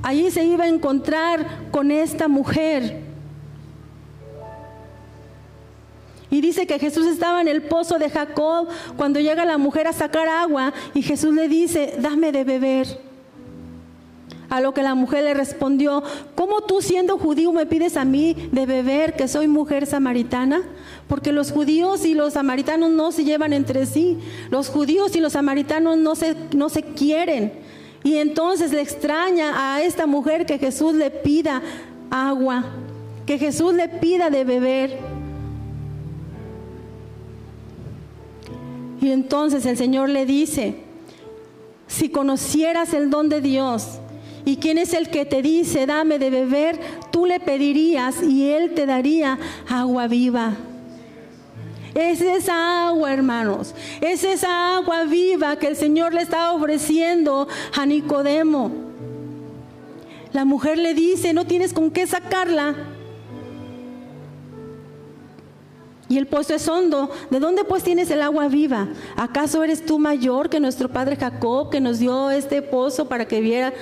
Allí 0.05 0.31
se 0.31 0.45
iba 0.45 0.65
a 0.65 0.69
encontrar 0.69 1.71
con 1.71 1.91
esta 1.91 2.29
mujer. 2.29 3.01
Y 6.29 6.43
dice 6.43 6.67
que 6.67 6.79
Jesús 6.79 7.07
estaba 7.07 7.40
en 7.40 7.49
el 7.49 7.62
pozo 7.62 7.99
de 7.99 8.11
Jacob 8.11 8.69
cuando 8.99 9.19
llega 9.19 9.47
la 9.47 9.57
mujer 9.57 9.87
a 9.88 9.95
sacar 9.95 10.29
agua 10.29 10.75
y 10.93 11.01
Jesús 11.01 11.33
le 11.33 11.49
dice, 11.49 11.95
dame 11.99 12.33
de 12.33 12.45
beber. 12.45 13.01
A 14.51 14.61
lo 14.61 14.75
que 14.75 14.83
la 14.83 14.95
mujer 14.95 15.25
le 15.25 15.33
respondió, 15.33 16.03
¿cómo 16.35 16.61
tú 16.61 16.83
siendo 16.83 17.17
judío 17.17 17.51
me 17.53 17.64
pides 17.64 17.97
a 17.97 18.05
mí 18.05 18.37
de 18.53 18.67
beber 18.67 19.17
que 19.17 19.27
soy 19.27 19.49
mujer 19.49 19.87
samaritana? 19.87 20.61
Porque 21.09 21.33
los 21.33 21.51
judíos 21.51 22.05
y 22.05 22.12
los 22.12 22.35
samaritanos 22.35 22.90
no 22.90 23.11
se 23.11 23.25
llevan 23.25 23.55
entre 23.55 23.87
sí. 23.87 24.19
Los 24.51 24.69
judíos 24.69 25.17
y 25.17 25.21
los 25.21 25.33
samaritanos 25.33 25.97
no 25.97 26.14
se, 26.14 26.37
no 26.55 26.69
se 26.69 26.83
quieren. 26.83 27.63
Y 28.05 28.19
entonces 28.19 28.71
le 28.71 28.83
extraña 28.83 29.75
a 29.75 29.83
esta 29.83 30.07
mujer 30.07 30.45
que 30.45 30.59
Jesús 30.59 30.95
le 30.95 31.11
pida 31.11 31.62
agua, 32.11 32.64
que 33.25 33.38
Jesús 33.38 33.73
le 33.73 33.88
pida 33.88 34.29
de 34.29 34.45
beber. 34.45 34.99
Y 39.01 39.11
entonces 39.11 39.64
el 39.64 39.79
Señor 39.79 40.11
le 40.11 40.27
dice, 40.27 40.75
si 41.87 42.11
conocieras 42.11 42.93
el 42.93 43.09
don 43.09 43.31
de 43.31 43.40
Dios 43.40 43.99
y 44.45 44.57
quién 44.57 44.77
es 44.77 44.93
el 44.93 45.09
que 45.09 45.25
te 45.25 45.40
dice, 45.40 45.87
dame 45.87 46.19
de 46.19 46.29
beber, 46.29 46.79
tú 47.11 47.25
le 47.25 47.40
pedirías 47.40 48.23
y 48.23 48.51
Él 48.51 48.75
te 48.75 48.85
daría 48.85 49.38
agua 49.67 50.09
viva. 50.09 50.53
Es 51.94 52.20
esa 52.20 52.88
agua, 52.88 53.12
hermanos. 53.12 53.74
Es 54.00 54.24
esa 54.24 54.76
agua 54.76 55.04
viva 55.04 55.57
que 55.57 55.68
el 55.68 55.76
Señor 55.76 56.12
le 56.12 56.22
está 56.22 56.52
ofreciendo 56.52 57.46
a 57.72 57.87
Nicodemo. 57.87 58.70
La 60.33 60.44
mujer 60.44 60.78
le 60.78 60.94
dice, 60.94 61.33
no 61.33 61.46
tienes 61.46 61.72
con 61.72 61.92
qué 61.92 62.07
sacarla. 62.07 62.74
Y 66.09 66.18
el 66.18 66.26
pozo 66.26 66.54
es 66.54 66.68
hondo. 66.68 67.11
¿De 67.30 67.38
dónde 67.38 67.64
pues 67.64 67.85
tienes 67.85 68.11
el 68.11 68.22
agua 68.22 68.48
viva? 68.48 68.88
¿Acaso 69.16 69.62
eres 69.62 69.87
tú 69.87 70.00
mayor 70.00 70.50
que 70.50 70.59
nuestro 70.59 70.88
padre 70.88 71.16
Jacob 71.16 71.70
que 71.70 71.80
nos 71.80 72.00
dio 72.00 72.30
este 72.30 72.61
pozo 72.62 73.09
para 73.09 73.26
que 73.26 73.40
viera 73.40 73.72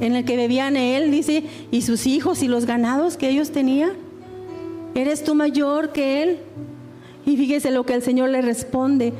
en 0.00 0.16
el 0.16 0.24
que 0.24 0.36
bebían 0.36 0.76
él, 0.76 1.12
dice, 1.12 1.44
y 1.70 1.82
sus 1.82 2.06
hijos 2.06 2.42
y 2.42 2.48
los 2.48 2.66
ganados 2.66 3.16
que 3.16 3.28
ellos 3.28 3.52
tenían? 3.52 3.92
¿Eres 4.96 5.22
tú 5.22 5.36
mayor 5.36 5.92
que 5.92 6.22
él? 6.22 6.40
Y 7.26 7.36
fíjese 7.36 7.70
lo 7.70 7.84
que 7.84 7.94
el 7.94 8.02
Señor 8.02 8.30
le 8.30 8.42
responde. 8.42 9.12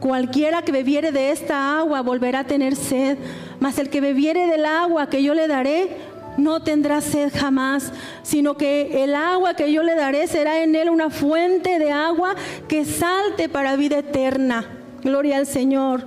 Cualquiera 0.00 0.62
que 0.62 0.72
bebiere 0.72 1.10
de 1.10 1.30
esta 1.30 1.78
agua 1.78 2.02
volverá 2.02 2.40
a 2.40 2.44
tener 2.44 2.76
sed, 2.76 3.18
mas 3.58 3.78
el 3.78 3.90
que 3.90 4.00
bebiere 4.00 4.46
del 4.46 4.64
agua 4.64 5.08
que 5.08 5.22
yo 5.22 5.34
le 5.34 5.48
daré 5.48 5.88
no 6.36 6.62
tendrá 6.62 7.00
sed 7.00 7.32
jamás, 7.34 7.92
sino 8.22 8.56
que 8.56 9.02
el 9.02 9.14
agua 9.16 9.54
que 9.54 9.72
yo 9.72 9.82
le 9.82 9.96
daré 9.96 10.28
será 10.28 10.62
en 10.62 10.76
él 10.76 10.88
una 10.88 11.10
fuente 11.10 11.80
de 11.80 11.90
agua 11.90 12.36
que 12.68 12.84
salte 12.84 13.48
para 13.48 13.74
vida 13.74 13.98
eterna. 13.98 14.66
Gloria 15.02 15.38
al 15.38 15.46
Señor. 15.46 16.04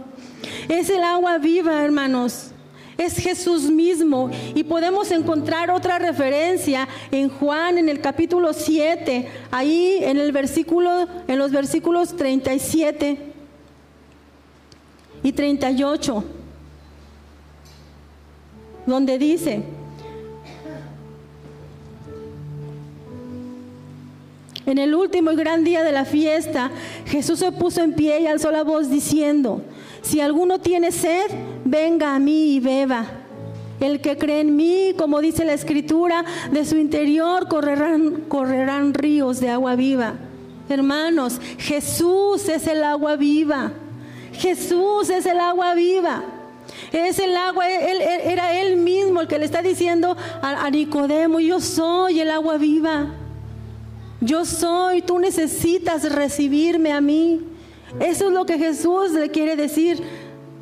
Es 0.70 0.90
el 0.90 1.04
agua 1.04 1.38
viva, 1.38 1.84
hermanos 1.84 2.51
es 2.98 3.18
Jesús 3.18 3.70
mismo. 3.70 4.30
Y 4.56 4.64
podemos 4.64 5.12
encontrar 5.12 5.72
otra 5.72 6.00
referencia 6.00 6.88
en 7.12 7.30
Juan 7.30 7.78
en 7.78 7.90
el 7.90 8.02
capítulo 8.02 8.54
7, 8.54 9.28
ahí 9.52 10.00
en 10.02 10.18
el 10.18 10.32
versículo 10.32 11.08
en 11.28 11.38
los 11.38 11.52
versículos 11.52 12.16
37 12.16 13.18
y 15.24 15.32
38 15.32 16.24
donde 18.86 19.18
dice 19.18 19.64
En 24.66 24.78
el 24.78 24.94
último 24.94 25.32
y 25.32 25.36
gran 25.36 25.64
día 25.64 25.84
de 25.84 25.92
la 25.92 26.06
fiesta, 26.06 26.70
Jesús 27.06 27.40
se 27.40 27.52
puso 27.52 27.82
en 27.82 27.94
pie 27.94 28.22
y 28.22 28.28
alzó 28.28 28.52
la 28.52 28.64
voz 28.64 28.90
diciendo, 28.90 29.64
si 30.02 30.22
alguno 30.22 30.60
tiene 30.60 30.92
sed, 30.92 31.32
venga 31.66 32.16
a 32.16 32.20
mí 32.20 32.56
y 32.56 32.60
beba. 32.60 33.06
El 33.80 34.00
que 34.00 34.18
cree 34.18 34.42
en 34.42 34.56
mí, 34.56 34.94
como 34.96 35.22
dice 35.22 35.44
la 35.44 35.54
escritura, 35.54 36.24
de 36.52 36.66
su 36.66 36.78
interior 36.78 37.48
correrán, 37.48 38.26
correrán 38.28 38.94
ríos 38.94 39.40
de 39.40 39.50
agua 39.50 39.76
viva. 39.76 40.14
Hermanos, 40.70 41.42
Jesús 41.58 42.48
es 42.48 42.68
el 42.68 42.84
agua 42.84 43.16
viva. 43.16 43.72
Jesús 44.34 45.10
es 45.10 45.26
el 45.26 45.40
agua 45.40 45.74
viva. 45.74 46.24
Es 46.92 47.18
el 47.18 47.36
agua, 47.36 47.68
era 47.68 48.54
él 48.62 48.78
mismo 48.78 49.22
el 49.22 49.28
que 49.28 49.40
le 49.40 49.46
está 49.46 49.64
diciendo 49.64 50.16
a 50.42 50.70
Nicodemo, 50.70 51.40
yo 51.40 51.60
soy 51.60 52.20
el 52.20 52.30
agua 52.30 52.58
viva. 52.58 53.08
Yo 54.22 54.46
soy, 54.46 55.02
tú 55.02 55.18
necesitas 55.18 56.10
recibirme 56.12 56.94
a 56.94 57.02
mí. 57.02 57.42
Eso 58.00 58.28
es 58.28 58.32
lo 58.32 58.46
que 58.46 58.60
Jesús 58.60 59.12
le 59.12 59.30
quiere 59.30 59.56
decir 59.56 60.02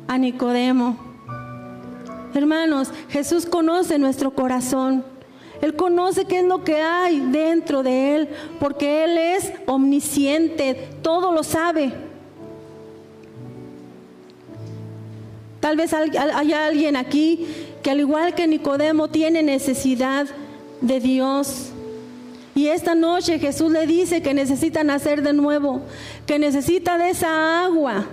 a 0.08 0.16
Nicodemo. 0.16 0.96
Hermanos, 2.34 2.90
Jesús 3.10 3.44
conoce 3.44 3.98
nuestro 3.98 4.32
corazón. 4.32 5.04
Él 5.60 5.76
conoce 5.76 6.24
qué 6.24 6.38
es 6.38 6.44
lo 6.46 6.64
que 6.64 6.80
hay 6.80 7.20
dentro 7.20 7.82
de 7.82 8.16
Él, 8.16 8.28
porque 8.58 9.04
Él 9.04 9.18
es 9.18 9.52
omnisciente, 9.66 10.88
todo 11.02 11.32
lo 11.32 11.42
sabe. 11.42 11.92
Tal 15.60 15.76
vez 15.76 15.92
haya 15.92 16.66
alguien 16.66 16.96
aquí 16.96 17.46
que 17.82 17.90
al 17.90 18.00
igual 18.00 18.34
que 18.34 18.46
Nicodemo 18.46 19.08
tiene 19.08 19.42
necesidad 19.42 20.26
de 20.80 21.00
Dios. 21.00 21.72
Y 22.54 22.66
esta 22.68 22.94
noche 22.94 23.38
Jesús 23.38 23.70
le 23.70 23.86
dice 23.86 24.22
que 24.22 24.34
necesita 24.34 24.82
nacer 24.82 25.22
de 25.22 25.32
nuevo, 25.32 25.82
que 26.26 26.38
necesita 26.38 26.98
de 26.98 27.10
esa 27.10 27.64
agua 27.64 28.06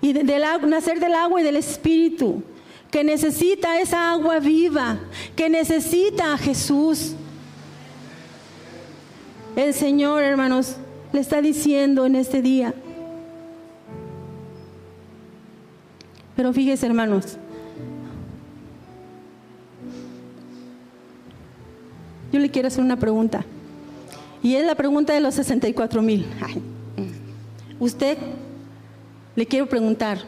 y 0.00 0.12
de, 0.12 0.24
nacer 0.66 1.00
del 1.00 1.14
agua 1.14 1.40
y 1.40 1.44
del 1.44 1.56
espíritu, 1.56 2.42
que 2.90 3.04
necesita 3.04 3.80
esa 3.80 4.12
agua 4.12 4.38
viva, 4.40 4.98
que 5.36 5.48
necesita 5.48 6.34
a 6.34 6.38
Jesús. 6.38 7.14
El 9.56 9.72
Señor, 9.72 10.22
hermanos, 10.22 10.76
le 11.12 11.20
está 11.20 11.40
diciendo 11.40 12.04
en 12.04 12.16
este 12.16 12.42
día. 12.42 12.74
Pero 16.36 16.52
fíjese, 16.52 16.86
hermanos, 16.86 17.38
yo 22.34 22.40
le 22.40 22.50
quiero 22.50 22.66
hacer 22.66 22.82
una 22.82 22.96
pregunta. 22.96 23.44
Y 24.42 24.56
es 24.56 24.66
la 24.66 24.74
pregunta 24.74 25.14
de 25.14 25.20
los 25.20 25.36
64 25.36 26.02
mil. 26.02 26.26
Ay. 26.42 26.60
Usted 27.78 28.18
le 29.36 29.46
quiero 29.46 29.68
preguntar, 29.68 30.18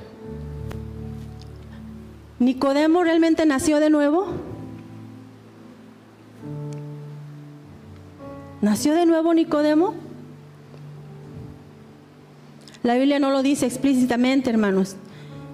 ¿Nicodemo 2.39 3.03
realmente 3.03 3.45
nació 3.45 3.81
de 3.81 3.91
nuevo? 3.91 4.29
¿Nació 8.61 8.95
de 8.95 9.05
nuevo 9.05 9.35
Nicodemo? 9.35 9.95
La 12.85 12.95
Biblia 12.95 13.19
no 13.19 13.33
lo 13.33 13.43
dice 13.43 13.67
explícitamente, 13.67 14.49
hermanos, 14.49 14.95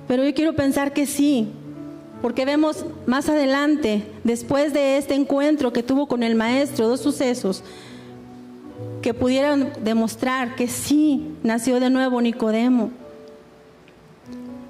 pero 0.06 0.22
yo 0.22 0.34
quiero 0.34 0.54
pensar 0.54 0.92
que 0.92 1.06
sí, 1.06 1.48
porque 2.22 2.44
vemos 2.44 2.86
más 3.04 3.28
adelante, 3.28 4.04
después 4.22 4.72
de 4.72 4.96
este 4.96 5.14
encuentro 5.14 5.72
que 5.72 5.82
tuvo 5.82 6.06
con 6.06 6.22
el 6.22 6.36
maestro, 6.36 6.88
dos 6.88 7.00
sucesos 7.00 7.64
que 9.02 9.12
pudieran 9.12 9.72
demostrar 9.82 10.54
que 10.54 10.68
sí 10.68 11.32
nació 11.42 11.80
de 11.80 11.90
nuevo 11.90 12.22
Nicodemo. 12.22 12.90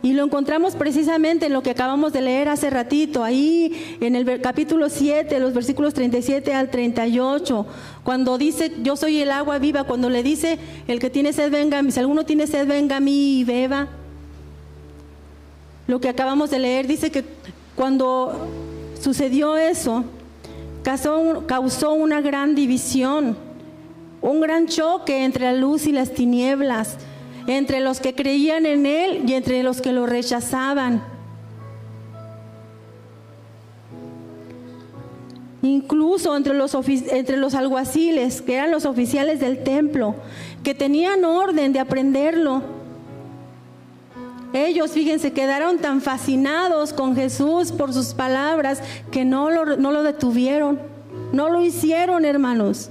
Y 0.02 0.14
lo 0.14 0.24
encontramos 0.24 0.74
precisamente 0.74 1.46
en 1.46 1.52
lo 1.52 1.62
que 1.62 1.70
acabamos 1.70 2.12
de 2.12 2.22
leer 2.22 2.48
hace 2.48 2.70
ratito, 2.70 3.22
ahí 3.22 3.98
en 4.00 4.16
el 4.16 4.40
capítulo 4.40 4.88
7, 4.88 5.38
los 5.38 5.54
versículos 5.54 5.94
37 5.94 6.54
al 6.54 6.70
38, 6.70 7.66
cuando 8.02 8.36
dice, 8.36 8.72
yo 8.82 8.96
soy 8.96 9.20
el 9.20 9.30
agua 9.30 9.58
viva, 9.58 9.84
cuando 9.84 10.08
le 10.10 10.24
dice, 10.24 10.58
el 10.88 10.98
que 10.98 11.10
tiene 11.10 11.32
sed 11.32 11.52
venga 11.52 11.78
a 11.78 11.82
mí, 11.82 11.92
si 11.92 12.00
alguno 12.00 12.24
tiene 12.24 12.48
sed 12.48 12.66
venga 12.66 12.96
a 12.96 13.00
mí 13.00 13.40
y 13.40 13.44
beba. 13.44 14.01
Lo 15.86 16.00
que 16.00 16.08
acabamos 16.08 16.50
de 16.50 16.58
leer 16.58 16.86
dice 16.86 17.10
que 17.10 17.24
cuando 17.74 18.48
sucedió 19.00 19.56
eso, 19.56 20.04
causó, 20.82 21.92
una 21.92 22.20
gran 22.20 22.54
división, 22.54 23.36
un 24.20 24.40
gran 24.40 24.66
choque 24.66 25.24
entre 25.24 25.44
la 25.44 25.54
luz 25.54 25.86
y 25.86 25.92
las 25.92 26.12
tinieblas, 26.12 26.96
entre 27.46 27.80
los 27.80 28.00
que 28.00 28.14
creían 28.14 28.66
en 28.66 28.86
Él 28.86 29.24
y 29.26 29.32
entre 29.34 29.62
los 29.62 29.80
que 29.80 29.92
lo 29.92 30.06
rechazaban. 30.06 31.02
Incluso 35.62 36.36
entre 36.36 36.54
los, 36.54 36.74
entre 36.88 37.36
los 37.36 37.54
alguaciles, 37.54 38.42
que 38.42 38.54
eran 38.54 38.70
los 38.70 38.84
oficiales 38.84 39.40
del 39.40 39.62
templo, 39.62 40.16
que 40.62 40.74
tenían 40.74 41.24
orden 41.24 41.72
de 41.72 41.80
aprenderlo. 41.80 42.81
Ellos, 44.52 44.92
fíjense, 44.92 45.32
quedaron 45.32 45.78
tan 45.78 46.00
fascinados 46.00 46.92
con 46.92 47.16
Jesús 47.16 47.72
por 47.72 47.92
sus 47.92 48.14
palabras 48.14 48.82
que 49.10 49.24
no 49.24 49.50
lo, 49.50 49.76
no 49.76 49.90
lo 49.92 50.02
detuvieron. 50.02 50.78
No 51.32 51.48
lo 51.48 51.62
hicieron, 51.62 52.24
hermanos. 52.24 52.90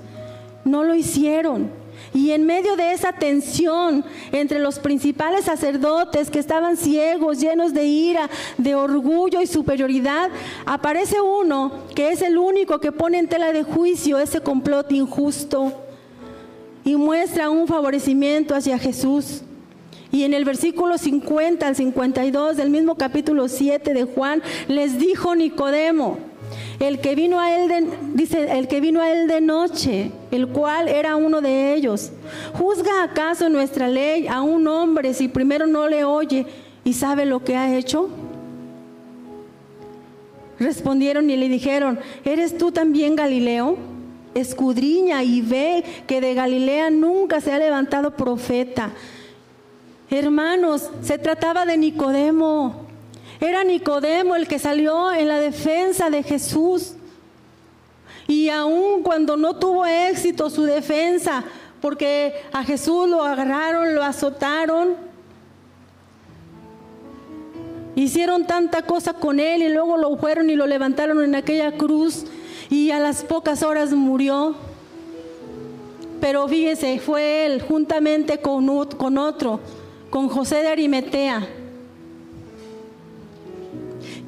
No 0.65 0.83
lo 0.83 0.95
hicieron. 0.95 1.81
Y 2.13 2.31
en 2.31 2.45
medio 2.45 2.75
de 2.75 2.91
esa 2.91 3.13
tensión 3.13 4.03
entre 4.31 4.59
los 4.59 4.79
principales 4.79 5.45
sacerdotes 5.45 6.29
que 6.29 6.39
estaban 6.39 6.75
ciegos, 6.75 7.39
llenos 7.39 7.73
de 7.73 7.85
ira, 7.85 8.29
de 8.57 8.75
orgullo 8.75 9.41
y 9.41 9.47
superioridad, 9.47 10.29
aparece 10.65 11.21
uno 11.21 11.71
que 11.95 12.11
es 12.11 12.21
el 12.21 12.37
único 12.37 12.79
que 12.79 12.91
pone 12.91 13.19
en 13.19 13.29
tela 13.29 13.53
de 13.53 13.63
juicio 13.63 14.19
ese 14.19 14.41
complot 14.41 14.91
injusto 14.91 15.71
y 16.83 16.95
muestra 16.95 17.49
un 17.49 17.67
favorecimiento 17.67 18.55
hacia 18.55 18.77
Jesús. 18.77 19.43
Y 20.11 20.23
en 20.23 20.33
el 20.33 20.43
versículo 20.43 20.97
50 20.97 21.65
al 21.65 21.75
52 21.75 22.57
del 22.57 22.69
mismo 22.69 22.95
capítulo 22.95 23.47
7 23.47 23.93
de 23.93 24.03
Juan 24.03 24.41
les 24.67 24.99
dijo 24.99 25.35
Nicodemo, 25.35 26.17
el 26.79 26.99
que 26.99 27.15
vino 27.15 27.39
a 27.39 27.55
él 27.55 27.69
de, 27.69 27.87
dice, 28.13 28.57
el 28.57 28.67
que 28.67 28.81
vino 28.81 29.01
a 29.01 29.11
él 29.11 29.27
de 29.27 29.39
noche, 29.39 30.11
el 30.31 30.47
cual 30.47 30.89
era 30.89 31.15
uno 31.15 31.39
de 31.39 31.73
ellos. 31.73 32.11
¿Juzga 32.53 33.03
acaso 33.03 33.47
nuestra 33.49 33.87
ley 33.87 34.27
a 34.27 34.41
un 34.41 34.67
hombre 34.67 35.13
si 35.13 35.27
primero 35.27 35.65
no 35.67 35.87
le 35.87 36.03
oye 36.03 36.45
y 36.83 36.93
sabe 36.93 37.25
lo 37.25 37.43
que 37.43 37.55
ha 37.55 37.77
hecho? 37.77 38.09
Respondieron 40.59 41.29
y 41.29 41.37
le 41.37 41.47
dijeron, 41.49 41.99
¿eres 42.25 42.57
tú 42.57 42.71
también 42.71 43.15
Galileo? 43.15 43.77
Escudriña 44.33 45.23
y 45.23 45.41
ve 45.41 45.83
que 46.07 46.21
de 46.21 46.33
Galilea 46.33 46.89
nunca 46.89 47.41
se 47.41 47.51
ha 47.51 47.57
levantado 47.57 48.11
profeta. 48.11 48.91
Hermanos, 50.11 50.89
se 51.01 51.17
trataba 51.17 51.65
de 51.65 51.77
Nicodemo. 51.77 52.85
Era 53.39 53.63
Nicodemo 53.63 54.35
el 54.35 54.45
que 54.45 54.59
salió 54.59 55.13
en 55.13 55.29
la 55.29 55.39
defensa 55.39 56.09
de 56.09 56.21
Jesús. 56.21 56.95
Y 58.27 58.49
aun 58.49 59.03
cuando 59.03 59.37
no 59.37 59.55
tuvo 59.55 59.85
éxito 59.85 60.49
su 60.49 60.63
defensa, 60.63 61.45
porque 61.79 62.33
a 62.51 62.65
Jesús 62.65 63.07
lo 63.07 63.23
agarraron, 63.23 63.95
lo 63.95 64.03
azotaron, 64.03 64.95
hicieron 67.95 68.45
tanta 68.45 68.81
cosa 68.81 69.13
con 69.13 69.39
él 69.39 69.63
y 69.63 69.69
luego 69.69 69.95
lo 69.95 70.17
fueron 70.17 70.49
y 70.49 70.57
lo 70.57 70.67
levantaron 70.67 71.23
en 71.23 71.35
aquella 71.35 71.77
cruz 71.77 72.25
y 72.69 72.91
a 72.91 72.99
las 72.99 73.23
pocas 73.23 73.63
horas 73.63 73.93
murió. 73.93 74.55
Pero 76.19 76.49
fíjese, 76.49 76.99
fue 76.99 77.45
él 77.45 77.61
juntamente 77.61 78.39
con 78.39 78.69
otro, 78.69 79.59
con 80.11 80.27
José 80.27 80.57
de 80.57 80.67
Arimetea, 80.67 81.47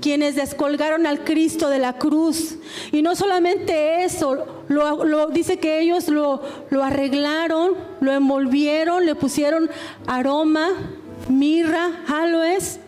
quienes 0.01 0.35
descolgaron 0.35 1.05
al 1.05 1.23
Cristo 1.23 1.69
de 1.69 1.77
la 1.77 1.99
cruz. 1.99 2.55
Y 2.91 3.01
no 3.01 3.15
solamente 3.15 4.03
eso, 4.03 4.63
lo, 4.69 5.27
dice 5.27 5.59
que 5.59 5.81
ellos 5.81 6.07
lo, 6.07 6.41
lo 6.69 6.83
arreglaron, 6.83 7.73
lo 7.99 8.13
envolvieron, 8.13 9.05
le 9.05 9.13
pusieron 9.13 9.69
aroma, 10.07 10.69
mirra, 11.27 12.01
aloes. 12.07 12.79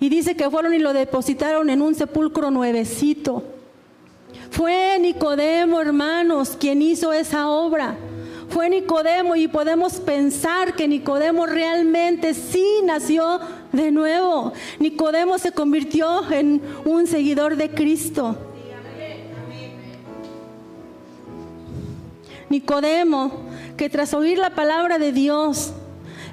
Y 0.00 0.08
dice 0.08 0.34
que 0.34 0.50
fueron 0.50 0.72
y 0.72 0.78
lo 0.78 0.94
depositaron 0.94 1.68
en 1.68 1.82
un 1.82 1.94
sepulcro 1.94 2.50
nuevecito. 2.50 3.44
Fue 4.50 4.98
Nicodemo, 4.98 5.80
hermanos, 5.80 6.56
quien 6.58 6.80
hizo 6.80 7.12
esa 7.12 7.48
obra. 7.50 7.96
Fue 8.48 8.70
Nicodemo 8.70 9.36
y 9.36 9.48
podemos 9.48 9.94
pensar 9.94 10.74
que 10.74 10.88
Nicodemo 10.88 11.46
realmente 11.46 12.32
sí 12.34 12.64
nació 12.84 13.40
de 13.72 13.90
nuevo. 13.90 14.52
Nicodemo 14.78 15.38
se 15.38 15.52
convirtió 15.52 16.30
en 16.30 16.62
un 16.84 17.06
seguidor 17.06 17.56
de 17.56 17.70
Cristo. 17.70 18.36
Nicodemo, 22.48 23.32
que 23.76 23.90
tras 23.90 24.14
oír 24.14 24.38
la 24.38 24.50
palabra 24.50 24.98
de 24.98 25.12
Dios, 25.12 25.72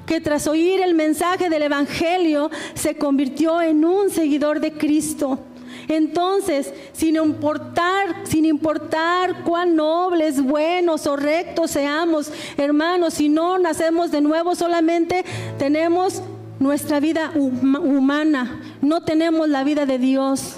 que 0.06 0.20
tras 0.20 0.46
oír 0.46 0.80
el 0.80 0.94
mensaje 0.94 1.50
del 1.50 1.62
Evangelio, 1.62 2.50
se 2.74 2.96
convirtió 2.96 3.60
en 3.60 3.84
un 3.84 4.10
seguidor 4.10 4.60
de 4.60 4.72
Cristo. 4.72 5.40
Entonces, 5.88 6.72
sin 6.92 7.16
importar, 7.16 8.14
sin 8.24 8.44
importar 8.44 9.42
cuán 9.44 9.76
nobles, 9.76 10.42
buenos 10.42 11.06
o 11.06 11.16
rectos 11.16 11.70
seamos, 11.72 12.30
hermanos, 12.56 13.14
si 13.14 13.28
no 13.28 13.58
nacemos 13.58 14.10
de 14.10 14.20
nuevo, 14.20 14.54
solamente 14.54 15.24
tenemos 15.58 16.22
nuestra 16.58 17.00
vida 17.00 17.32
huma- 17.34 17.80
humana, 17.80 18.60
no 18.80 19.02
tenemos 19.02 19.48
la 19.48 19.64
vida 19.64 19.86
de 19.86 19.98
Dios. 19.98 20.56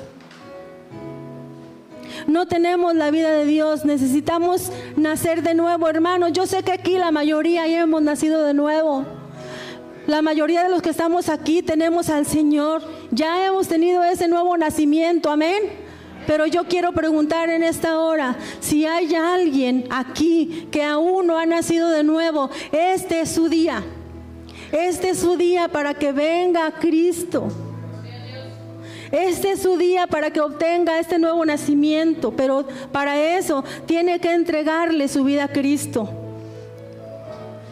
No 2.27 2.47
tenemos 2.47 2.95
la 2.95 3.11
vida 3.11 3.31
de 3.31 3.45
Dios, 3.45 3.85
necesitamos 3.85 4.71
nacer 4.97 5.43
de 5.43 5.55
nuevo, 5.55 5.89
hermanos. 5.89 6.33
Yo 6.33 6.47
sé 6.47 6.63
que 6.63 6.73
aquí 6.73 6.99
la 6.99 7.11
mayoría 7.11 7.67
ya 7.69 7.83
hemos 7.83 8.03
nacido 8.03 8.43
de 8.43 8.55
nuevo. 8.55 9.05
La 10.07 10.23
mayoría 10.23 10.63
de 10.63 10.71
los 10.71 10.83
que 10.83 10.91
estamos 10.91 11.29
aquí 11.29 11.63
tenemos 11.63 12.09
al 12.09 12.27
Señor. 12.27 12.83
Ya 13.11 13.47
hemos 13.47 13.69
tenido 13.69 14.03
ese 14.03 14.29
nuevo 14.29 14.57
nacimiento, 14.57 15.31
amén. 15.31 15.63
Pero 16.27 16.47
yo 16.47 16.65
quiero 16.65 16.93
preguntar 16.93 17.49
en 17.51 17.63
esta 17.63 18.01
hora 18.01 18.37
si 18.61 18.85
hay 18.85 19.15
alguien 19.15 19.87
aquí 19.91 20.67
que 20.73 20.83
aún 20.83 21.29
no 21.29 21.39
ha 21.39 21.47
nacido 21.47 21.89
de 21.89 22.03
nuevo. 22.03 22.51
Este 22.73 23.21
es 23.21 23.31
su 23.31 23.49
día. 23.49 23.85
Este 24.73 25.11
es 25.11 25.21
su 25.21 25.37
día 25.37 25.69
para 25.69 25.95
que 25.95 26.11
venga 26.13 26.73
Cristo. 26.73 27.49
Este 29.13 29.53
es 29.53 29.63
su 29.63 29.77
día 29.77 30.09
para 30.09 30.33
que 30.33 30.41
obtenga 30.41 30.99
este 30.99 31.19
nuevo 31.21 31.45
nacimiento, 31.45 32.33
pero 32.33 32.67
para 32.91 33.37
eso 33.39 33.65
tiene 33.87 34.19
que 34.19 34.33
entregarle 34.33 35.07
su 35.07 35.23
vida 35.23 35.45
a 35.45 35.49
Cristo. 35.49 36.09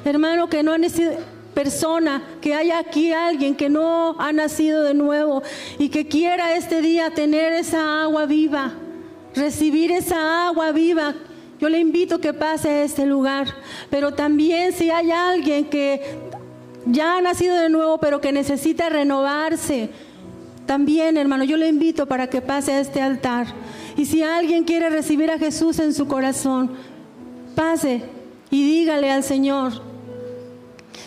Hermano, 0.05 0.49
que 0.49 0.62
no 0.62 0.73
ha 0.73 0.79
nacido 0.79 1.12
persona, 1.55 2.23
que 2.40 2.55
haya 2.55 2.79
aquí 2.79 3.12
alguien 3.12 3.55
que 3.55 3.69
no 3.69 4.17
ha 4.19 4.33
nacido 4.33 4.83
de 4.83 4.95
nuevo 4.95 5.43
y 5.79 5.88
que 5.88 6.07
quiera 6.07 6.57
este 6.57 6.83
día 6.83 7.11
tener 7.11 7.53
esa 7.53 8.03
agua 8.03 8.27
viva, 8.27 8.75
recibir 9.35 9.93
esa 9.93 10.49
agua 10.49 10.73
viva. 10.73 11.14
Yo 11.61 11.69
le 11.69 11.79
invito 11.79 12.21
que 12.21 12.35
pase 12.35 12.69
a 12.69 12.83
este 12.83 13.07
lugar, 13.07 13.47
pero 13.88 14.12
también 14.12 14.73
si 14.73 14.90
hay 14.90 15.11
alguien 15.11 15.67
que 15.67 16.03
ya 16.87 17.17
ha 17.17 17.21
nacido 17.21 17.57
de 17.57 17.71
nuevo, 17.71 17.99
pero 17.99 18.21
que 18.21 18.33
necesita 18.33 18.88
renovarse, 18.88 19.90
también, 20.67 21.17
hermano, 21.17 21.45
yo 21.45 21.57
le 21.57 21.69
invito 21.69 22.07
para 22.07 22.29
que 22.29 22.40
pase 22.40 22.73
a 22.73 22.81
este 22.81 23.03
altar. 23.03 23.47
Y 23.97 24.07
si 24.07 24.23
alguien 24.23 24.64
quiere 24.64 24.88
recibir 24.88 25.31
a 25.31 25.38
Jesús 25.38 25.79
en 25.79 25.93
su 25.93 26.09
corazón, 26.09 26.71
pase 27.55 28.03
y 28.51 28.64
dígale 28.64 29.11
al 29.11 29.23
Señor, 29.23 29.93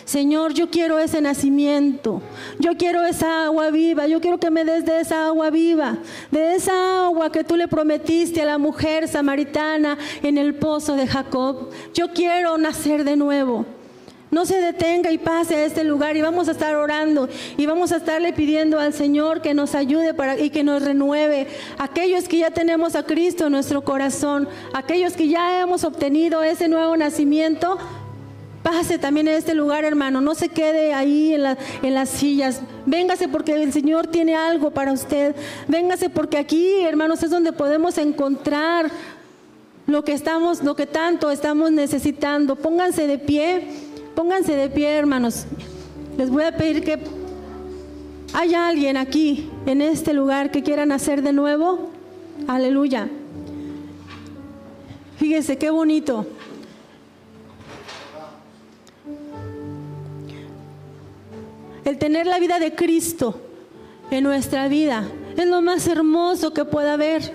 Señor, 0.08 0.54
yo 0.54 0.70
quiero 0.70 0.98
ese 0.98 1.20
nacimiento, 1.20 2.22
yo 2.58 2.78
quiero 2.78 3.04
esa 3.04 3.44
agua 3.44 3.68
viva, 3.70 4.06
yo 4.06 4.22
quiero 4.22 4.40
que 4.40 4.50
me 4.50 4.64
des 4.64 4.86
de 4.86 5.00
esa 5.00 5.26
agua 5.26 5.50
viva, 5.50 5.98
de 6.30 6.54
esa 6.54 7.04
agua 7.04 7.30
que 7.30 7.44
tú 7.44 7.56
le 7.56 7.68
prometiste 7.68 8.40
a 8.40 8.46
la 8.46 8.56
mujer 8.56 9.06
samaritana 9.06 9.98
en 10.22 10.38
el 10.38 10.54
pozo 10.54 10.96
de 10.96 11.06
Jacob. 11.06 11.68
Yo 11.92 12.14
quiero 12.14 12.56
nacer 12.56 13.04
de 13.04 13.16
nuevo. 13.16 13.66
No 14.30 14.46
se 14.46 14.60
detenga 14.60 15.10
y 15.10 15.18
pase 15.18 15.56
a 15.56 15.64
este 15.64 15.84
lugar 15.84 16.16
y 16.16 16.22
vamos 16.22 16.48
a 16.48 16.52
estar 16.52 16.74
orando 16.74 17.28
y 17.56 17.66
vamos 17.66 17.92
a 17.92 17.96
estarle 17.96 18.32
pidiendo 18.32 18.78
al 18.78 18.92
Señor 18.94 19.40
que 19.40 19.54
nos 19.54 19.74
ayude 19.74 20.12
para, 20.14 20.38
y 20.38 20.50
que 20.50 20.64
nos 20.64 20.82
renueve. 20.82 21.48
Aquellos 21.78 22.28
que 22.28 22.38
ya 22.38 22.50
tenemos 22.50 22.94
a 22.94 23.04
Cristo 23.04 23.46
en 23.46 23.52
nuestro 23.52 23.82
corazón, 23.82 24.48
aquellos 24.74 25.14
que 25.14 25.28
ya 25.28 25.60
hemos 25.60 25.84
obtenido 25.84 26.42
ese 26.42 26.68
nuevo 26.68 26.96
nacimiento, 26.96 27.78
pase 28.70 28.98
también 28.98 29.28
a 29.28 29.34
este 29.34 29.54
lugar, 29.54 29.86
hermano. 29.86 30.20
No 30.20 30.34
se 30.34 30.50
quede 30.50 30.92
ahí 30.92 31.32
en, 31.32 31.56
en 31.82 31.94
las 31.94 32.10
sillas. 32.10 32.60
Véngase 32.84 33.26
porque 33.26 33.54
el 33.54 33.72
Señor 33.72 34.08
tiene 34.08 34.34
algo 34.36 34.72
para 34.72 34.92
usted. 34.92 35.34
Véngase 35.68 36.10
porque 36.10 36.36
aquí, 36.36 36.82
hermanos, 36.82 37.22
es 37.22 37.30
donde 37.30 37.52
podemos 37.52 37.96
encontrar 37.96 38.90
lo 39.86 40.04
que 40.04 40.12
estamos, 40.12 40.62
lo 40.62 40.76
que 40.76 40.84
tanto 40.84 41.30
estamos 41.30 41.72
necesitando. 41.72 42.56
Pónganse 42.56 43.06
de 43.06 43.18
pie. 43.18 43.68
Pónganse 44.14 44.54
de 44.54 44.68
pie, 44.68 44.98
hermanos. 44.98 45.46
Les 46.18 46.28
voy 46.28 46.44
a 46.44 46.54
pedir 46.54 46.84
que 46.84 46.98
haya 48.34 48.68
alguien 48.68 48.98
aquí, 48.98 49.48
en 49.64 49.80
este 49.80 50.12
lugar, 50.12 50.50
que 50.50 50.62
quiera 50.62 50.84
nacer 50.84 51.22
de 51.22 51.32
nuevo. 51.32 51.88
Aleluya. 52.46 53.08
Fíjese 55.16 55.56
qué 55.56 55.70
bonito. 55.70 56.26
El 61.88 61.96
tener 61.96 62.26
la 62.26 62.38
vida 62.38 62.58
de 62.58 62.74
Cristo 62.74 63.40
en 64.10 64.22
nuestra 64.22 64.68
vida 64.68 65.04
es 65.38 65.46
lo 65.46 65.62
más 65.62 65.88
hermoso 65.88 66.52
que 66.52 66.66
pueda 66.66 66.92
haber. 66.92 67.32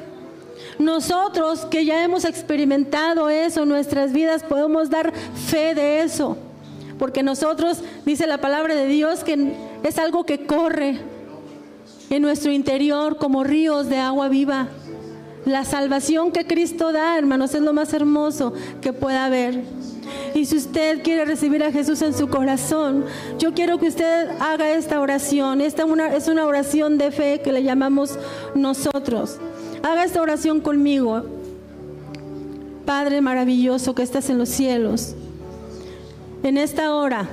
Nosotros 0.78 1.66
que 1.66 1.86
ya 1.86 2.04
hemos 2.04 2.24
experimentado 2.24 3.32
eso 3.32 3.64
en 3.64 3.70
nuestras 3.70 4.14
vidas 4.14 4.44
podemos 4.44 4.92
dar 4.92 5.12
fe 5.12 5.74
de 5.74 6.04
eso. 6.04 6.38
Porque 7.00 7.24
nosotros, 7.24 7.82
dice 8.06 8.28
la 8.28 8.38
palabra 8.38 8.76
de 8.76 8.86
Dios, 8.86 9.24
que 9.24 9.56
es 9.82 9.98
algo 9.98 10.24
que 10.24 10.46
corre 10.46 11.00
en 12.12 12.22
nuestro 12.22 12.52
interior 12.52 13.18
como 13.18 13.44
ríos 13.44 13.90
de 13.90 13.98
agua 13.98 14.30
viva. 14.30 14.68
La 15.46 15.66
salvación 15.66 16.32
que 16.32 16.46
Cristo 16.46 16.92
da, 16.92 17.18
hermanos, 17.18 17.56
es 17.56 17.62
lo 17.64 17.74
más 17.74 17.92
hermoso 17.92 18.54
que 18.82 18.94
pueda 18.94 19.26
haber. 19.26 19.64
Y 20.34 20.46
si 20.46 20.58
usted 20.58 21.04
quiere 21.04 21.26
recibir 21.26 21.64
a 21.64 21.72
Jesús 21.72 22.02
en 22.02 22.14
su 22.14 22.28
corazón, 22.30 23.06
yo 23.40 23.54
quiero 23.54 23.78
que 23.78 23.88
usted 23.88 24.30
haga 24.40 24.72
esta 24.72 25.00
oración. 25.00 25.62
Esta 25.62 25.86
es 26.16 26.28
una 26.28 26.46
oración 26.46 26.98
de 26.98 27.12
fe 27.12 27.42
que 27.44 27.52
le 27.52 27.64
llamamos 27.64 28.18
nosotros. 28.56 29.38
Haga 29.84 30.04
esta 30.04 30.22
oración 30.22 30.62
conmigo. 30.62 31.24
Padre 32.86 33.22
maravilloso 33.22 33.96
que 33.96 34.04
estás 34.04 34.30
en 34.30 34.38
los 34.38 34.50
cielos 34.50 35.16
en 36.44 36.58
esta 36.58 36.94
hora 36.94 37.30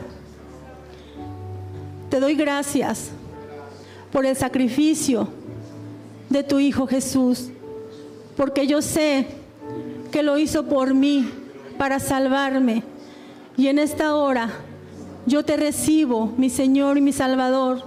te 2.09 2.21
doy 2.21 2.35
gracias 2.35 3.11
por 4.13 4.25
el 4.25 4.37
sacrificio 4.37 5.29
de 6.29 6.45
tu 6.45 6.61
Hijo 6.61 6.87
Jesús, 6.87 7.49
porque 8.37 8.67
yo 8.69 8.81
sé 8.83 9.27
que 10.13 10.23
lo 10.23 10.39
hizo 10.39 10.67
por 10.67 10.95
mí 10.95 11.29
para 11.81 11.99
salvarme. 11.99 12.83
Y 13.57 13.69
en 13.69 13.79
esta 13.79 14.15
hora 14.15 14.51
yo 15.25 15.47
te 15.47 15.57
recibo, 15.57 16.31
mi 16.37 16.51
Señor 16.51 16.99
y 16.99 17.01
mi 17.01 17.11
Salvador, 17.11 17.83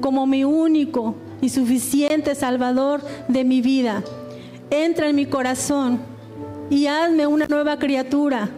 como 0.00 0.26
mi 0.26 0.44
único 0.44 1.14
y 1.42 1.50
suficiente 1.50 2.34
Salvador 2.34 3.02
de 3.28 3.44
mi 3.44 3.60
vida. 3.60 4.02
Entra 4.70 5.10
en 5.10 5.16
mi 5.16 5.26
corazón 5.26 6.00
y 6.70 6.86
hazme 6.86 7.26
una 7.26 7.46
nueva 7.46 7.78
criatura 7.78 8.48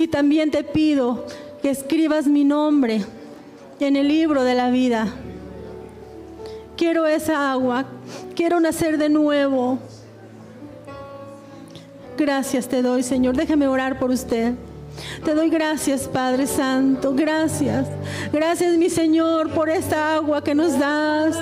y 0.00 0.08
también 0.08 0.50
te 0.50 0.64
pido 0.64 1.26
que 1.62 1.70
escribas 1.70 2.26
mi 2.26 2.42
nombre 2.42 3.04
en 3.78 3.94
el 3.94 4.08
libro 4.08 4.42
de 4.42 4.54
la 4.54 4.70
vida. 4.70 5.06
Quiero 6.76 7.06
esa 7.06 7.52
agua, 7.52 7.84
quiero 8.34 8.58
nacer 8.58 8.98
de 8.98 9.08
nuevo. 9.08 9.78
Gracias 12.16 12.68
te 12.68 12.82
doy, 12.82 13.02
Señor. 13.02 13.36
Déjeme 13.36 13.66
orar 13.66 13.98
por 13.98 14.10
usted. 14.10 14.54
Te 15.24 15.34
doy 15.34 15.50
gracias, 15.50 16.08
Padre 16.08 16.46
Santo. 16.46 17.12
Gracias. 17.14 17.86
Gracias, 18.32 18.76
mi 18.76 18.88
Señor, 18.88 19.50
por 19.50 19.68
esta 19.68 20.16
agua 20.16 20.42
que 20.42 20.54
nos 20.54 20.78
das. 20.78 21.36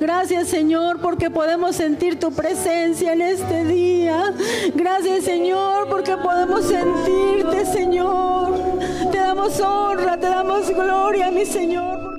Gracias 0.00 0.48
Señor 0.48 1.00
porque 1.00 1.28
podemos 1.28 1.76
sentir 1.76 2.18
tu 2.18 2.32
presencia 2.32 3.12
en 3.12 3.20
este 3.20 3.64
día. 3.64 4.32
Gracias 4.74 5.24
Señor 5.24 5.88
porque 5.88 6.16
podemos 6.16 6.64
sentirte 6.64 7.66
Señor. 7.66 8.54
Te 9.10 9.18
damos 9.18 9.60
honra, 9.60 10.18
te 10.18 10.28
damos 10.28 10.68
gloria 10.68 11.30
mi 11.30 11.44
Señor. 11.44 12.11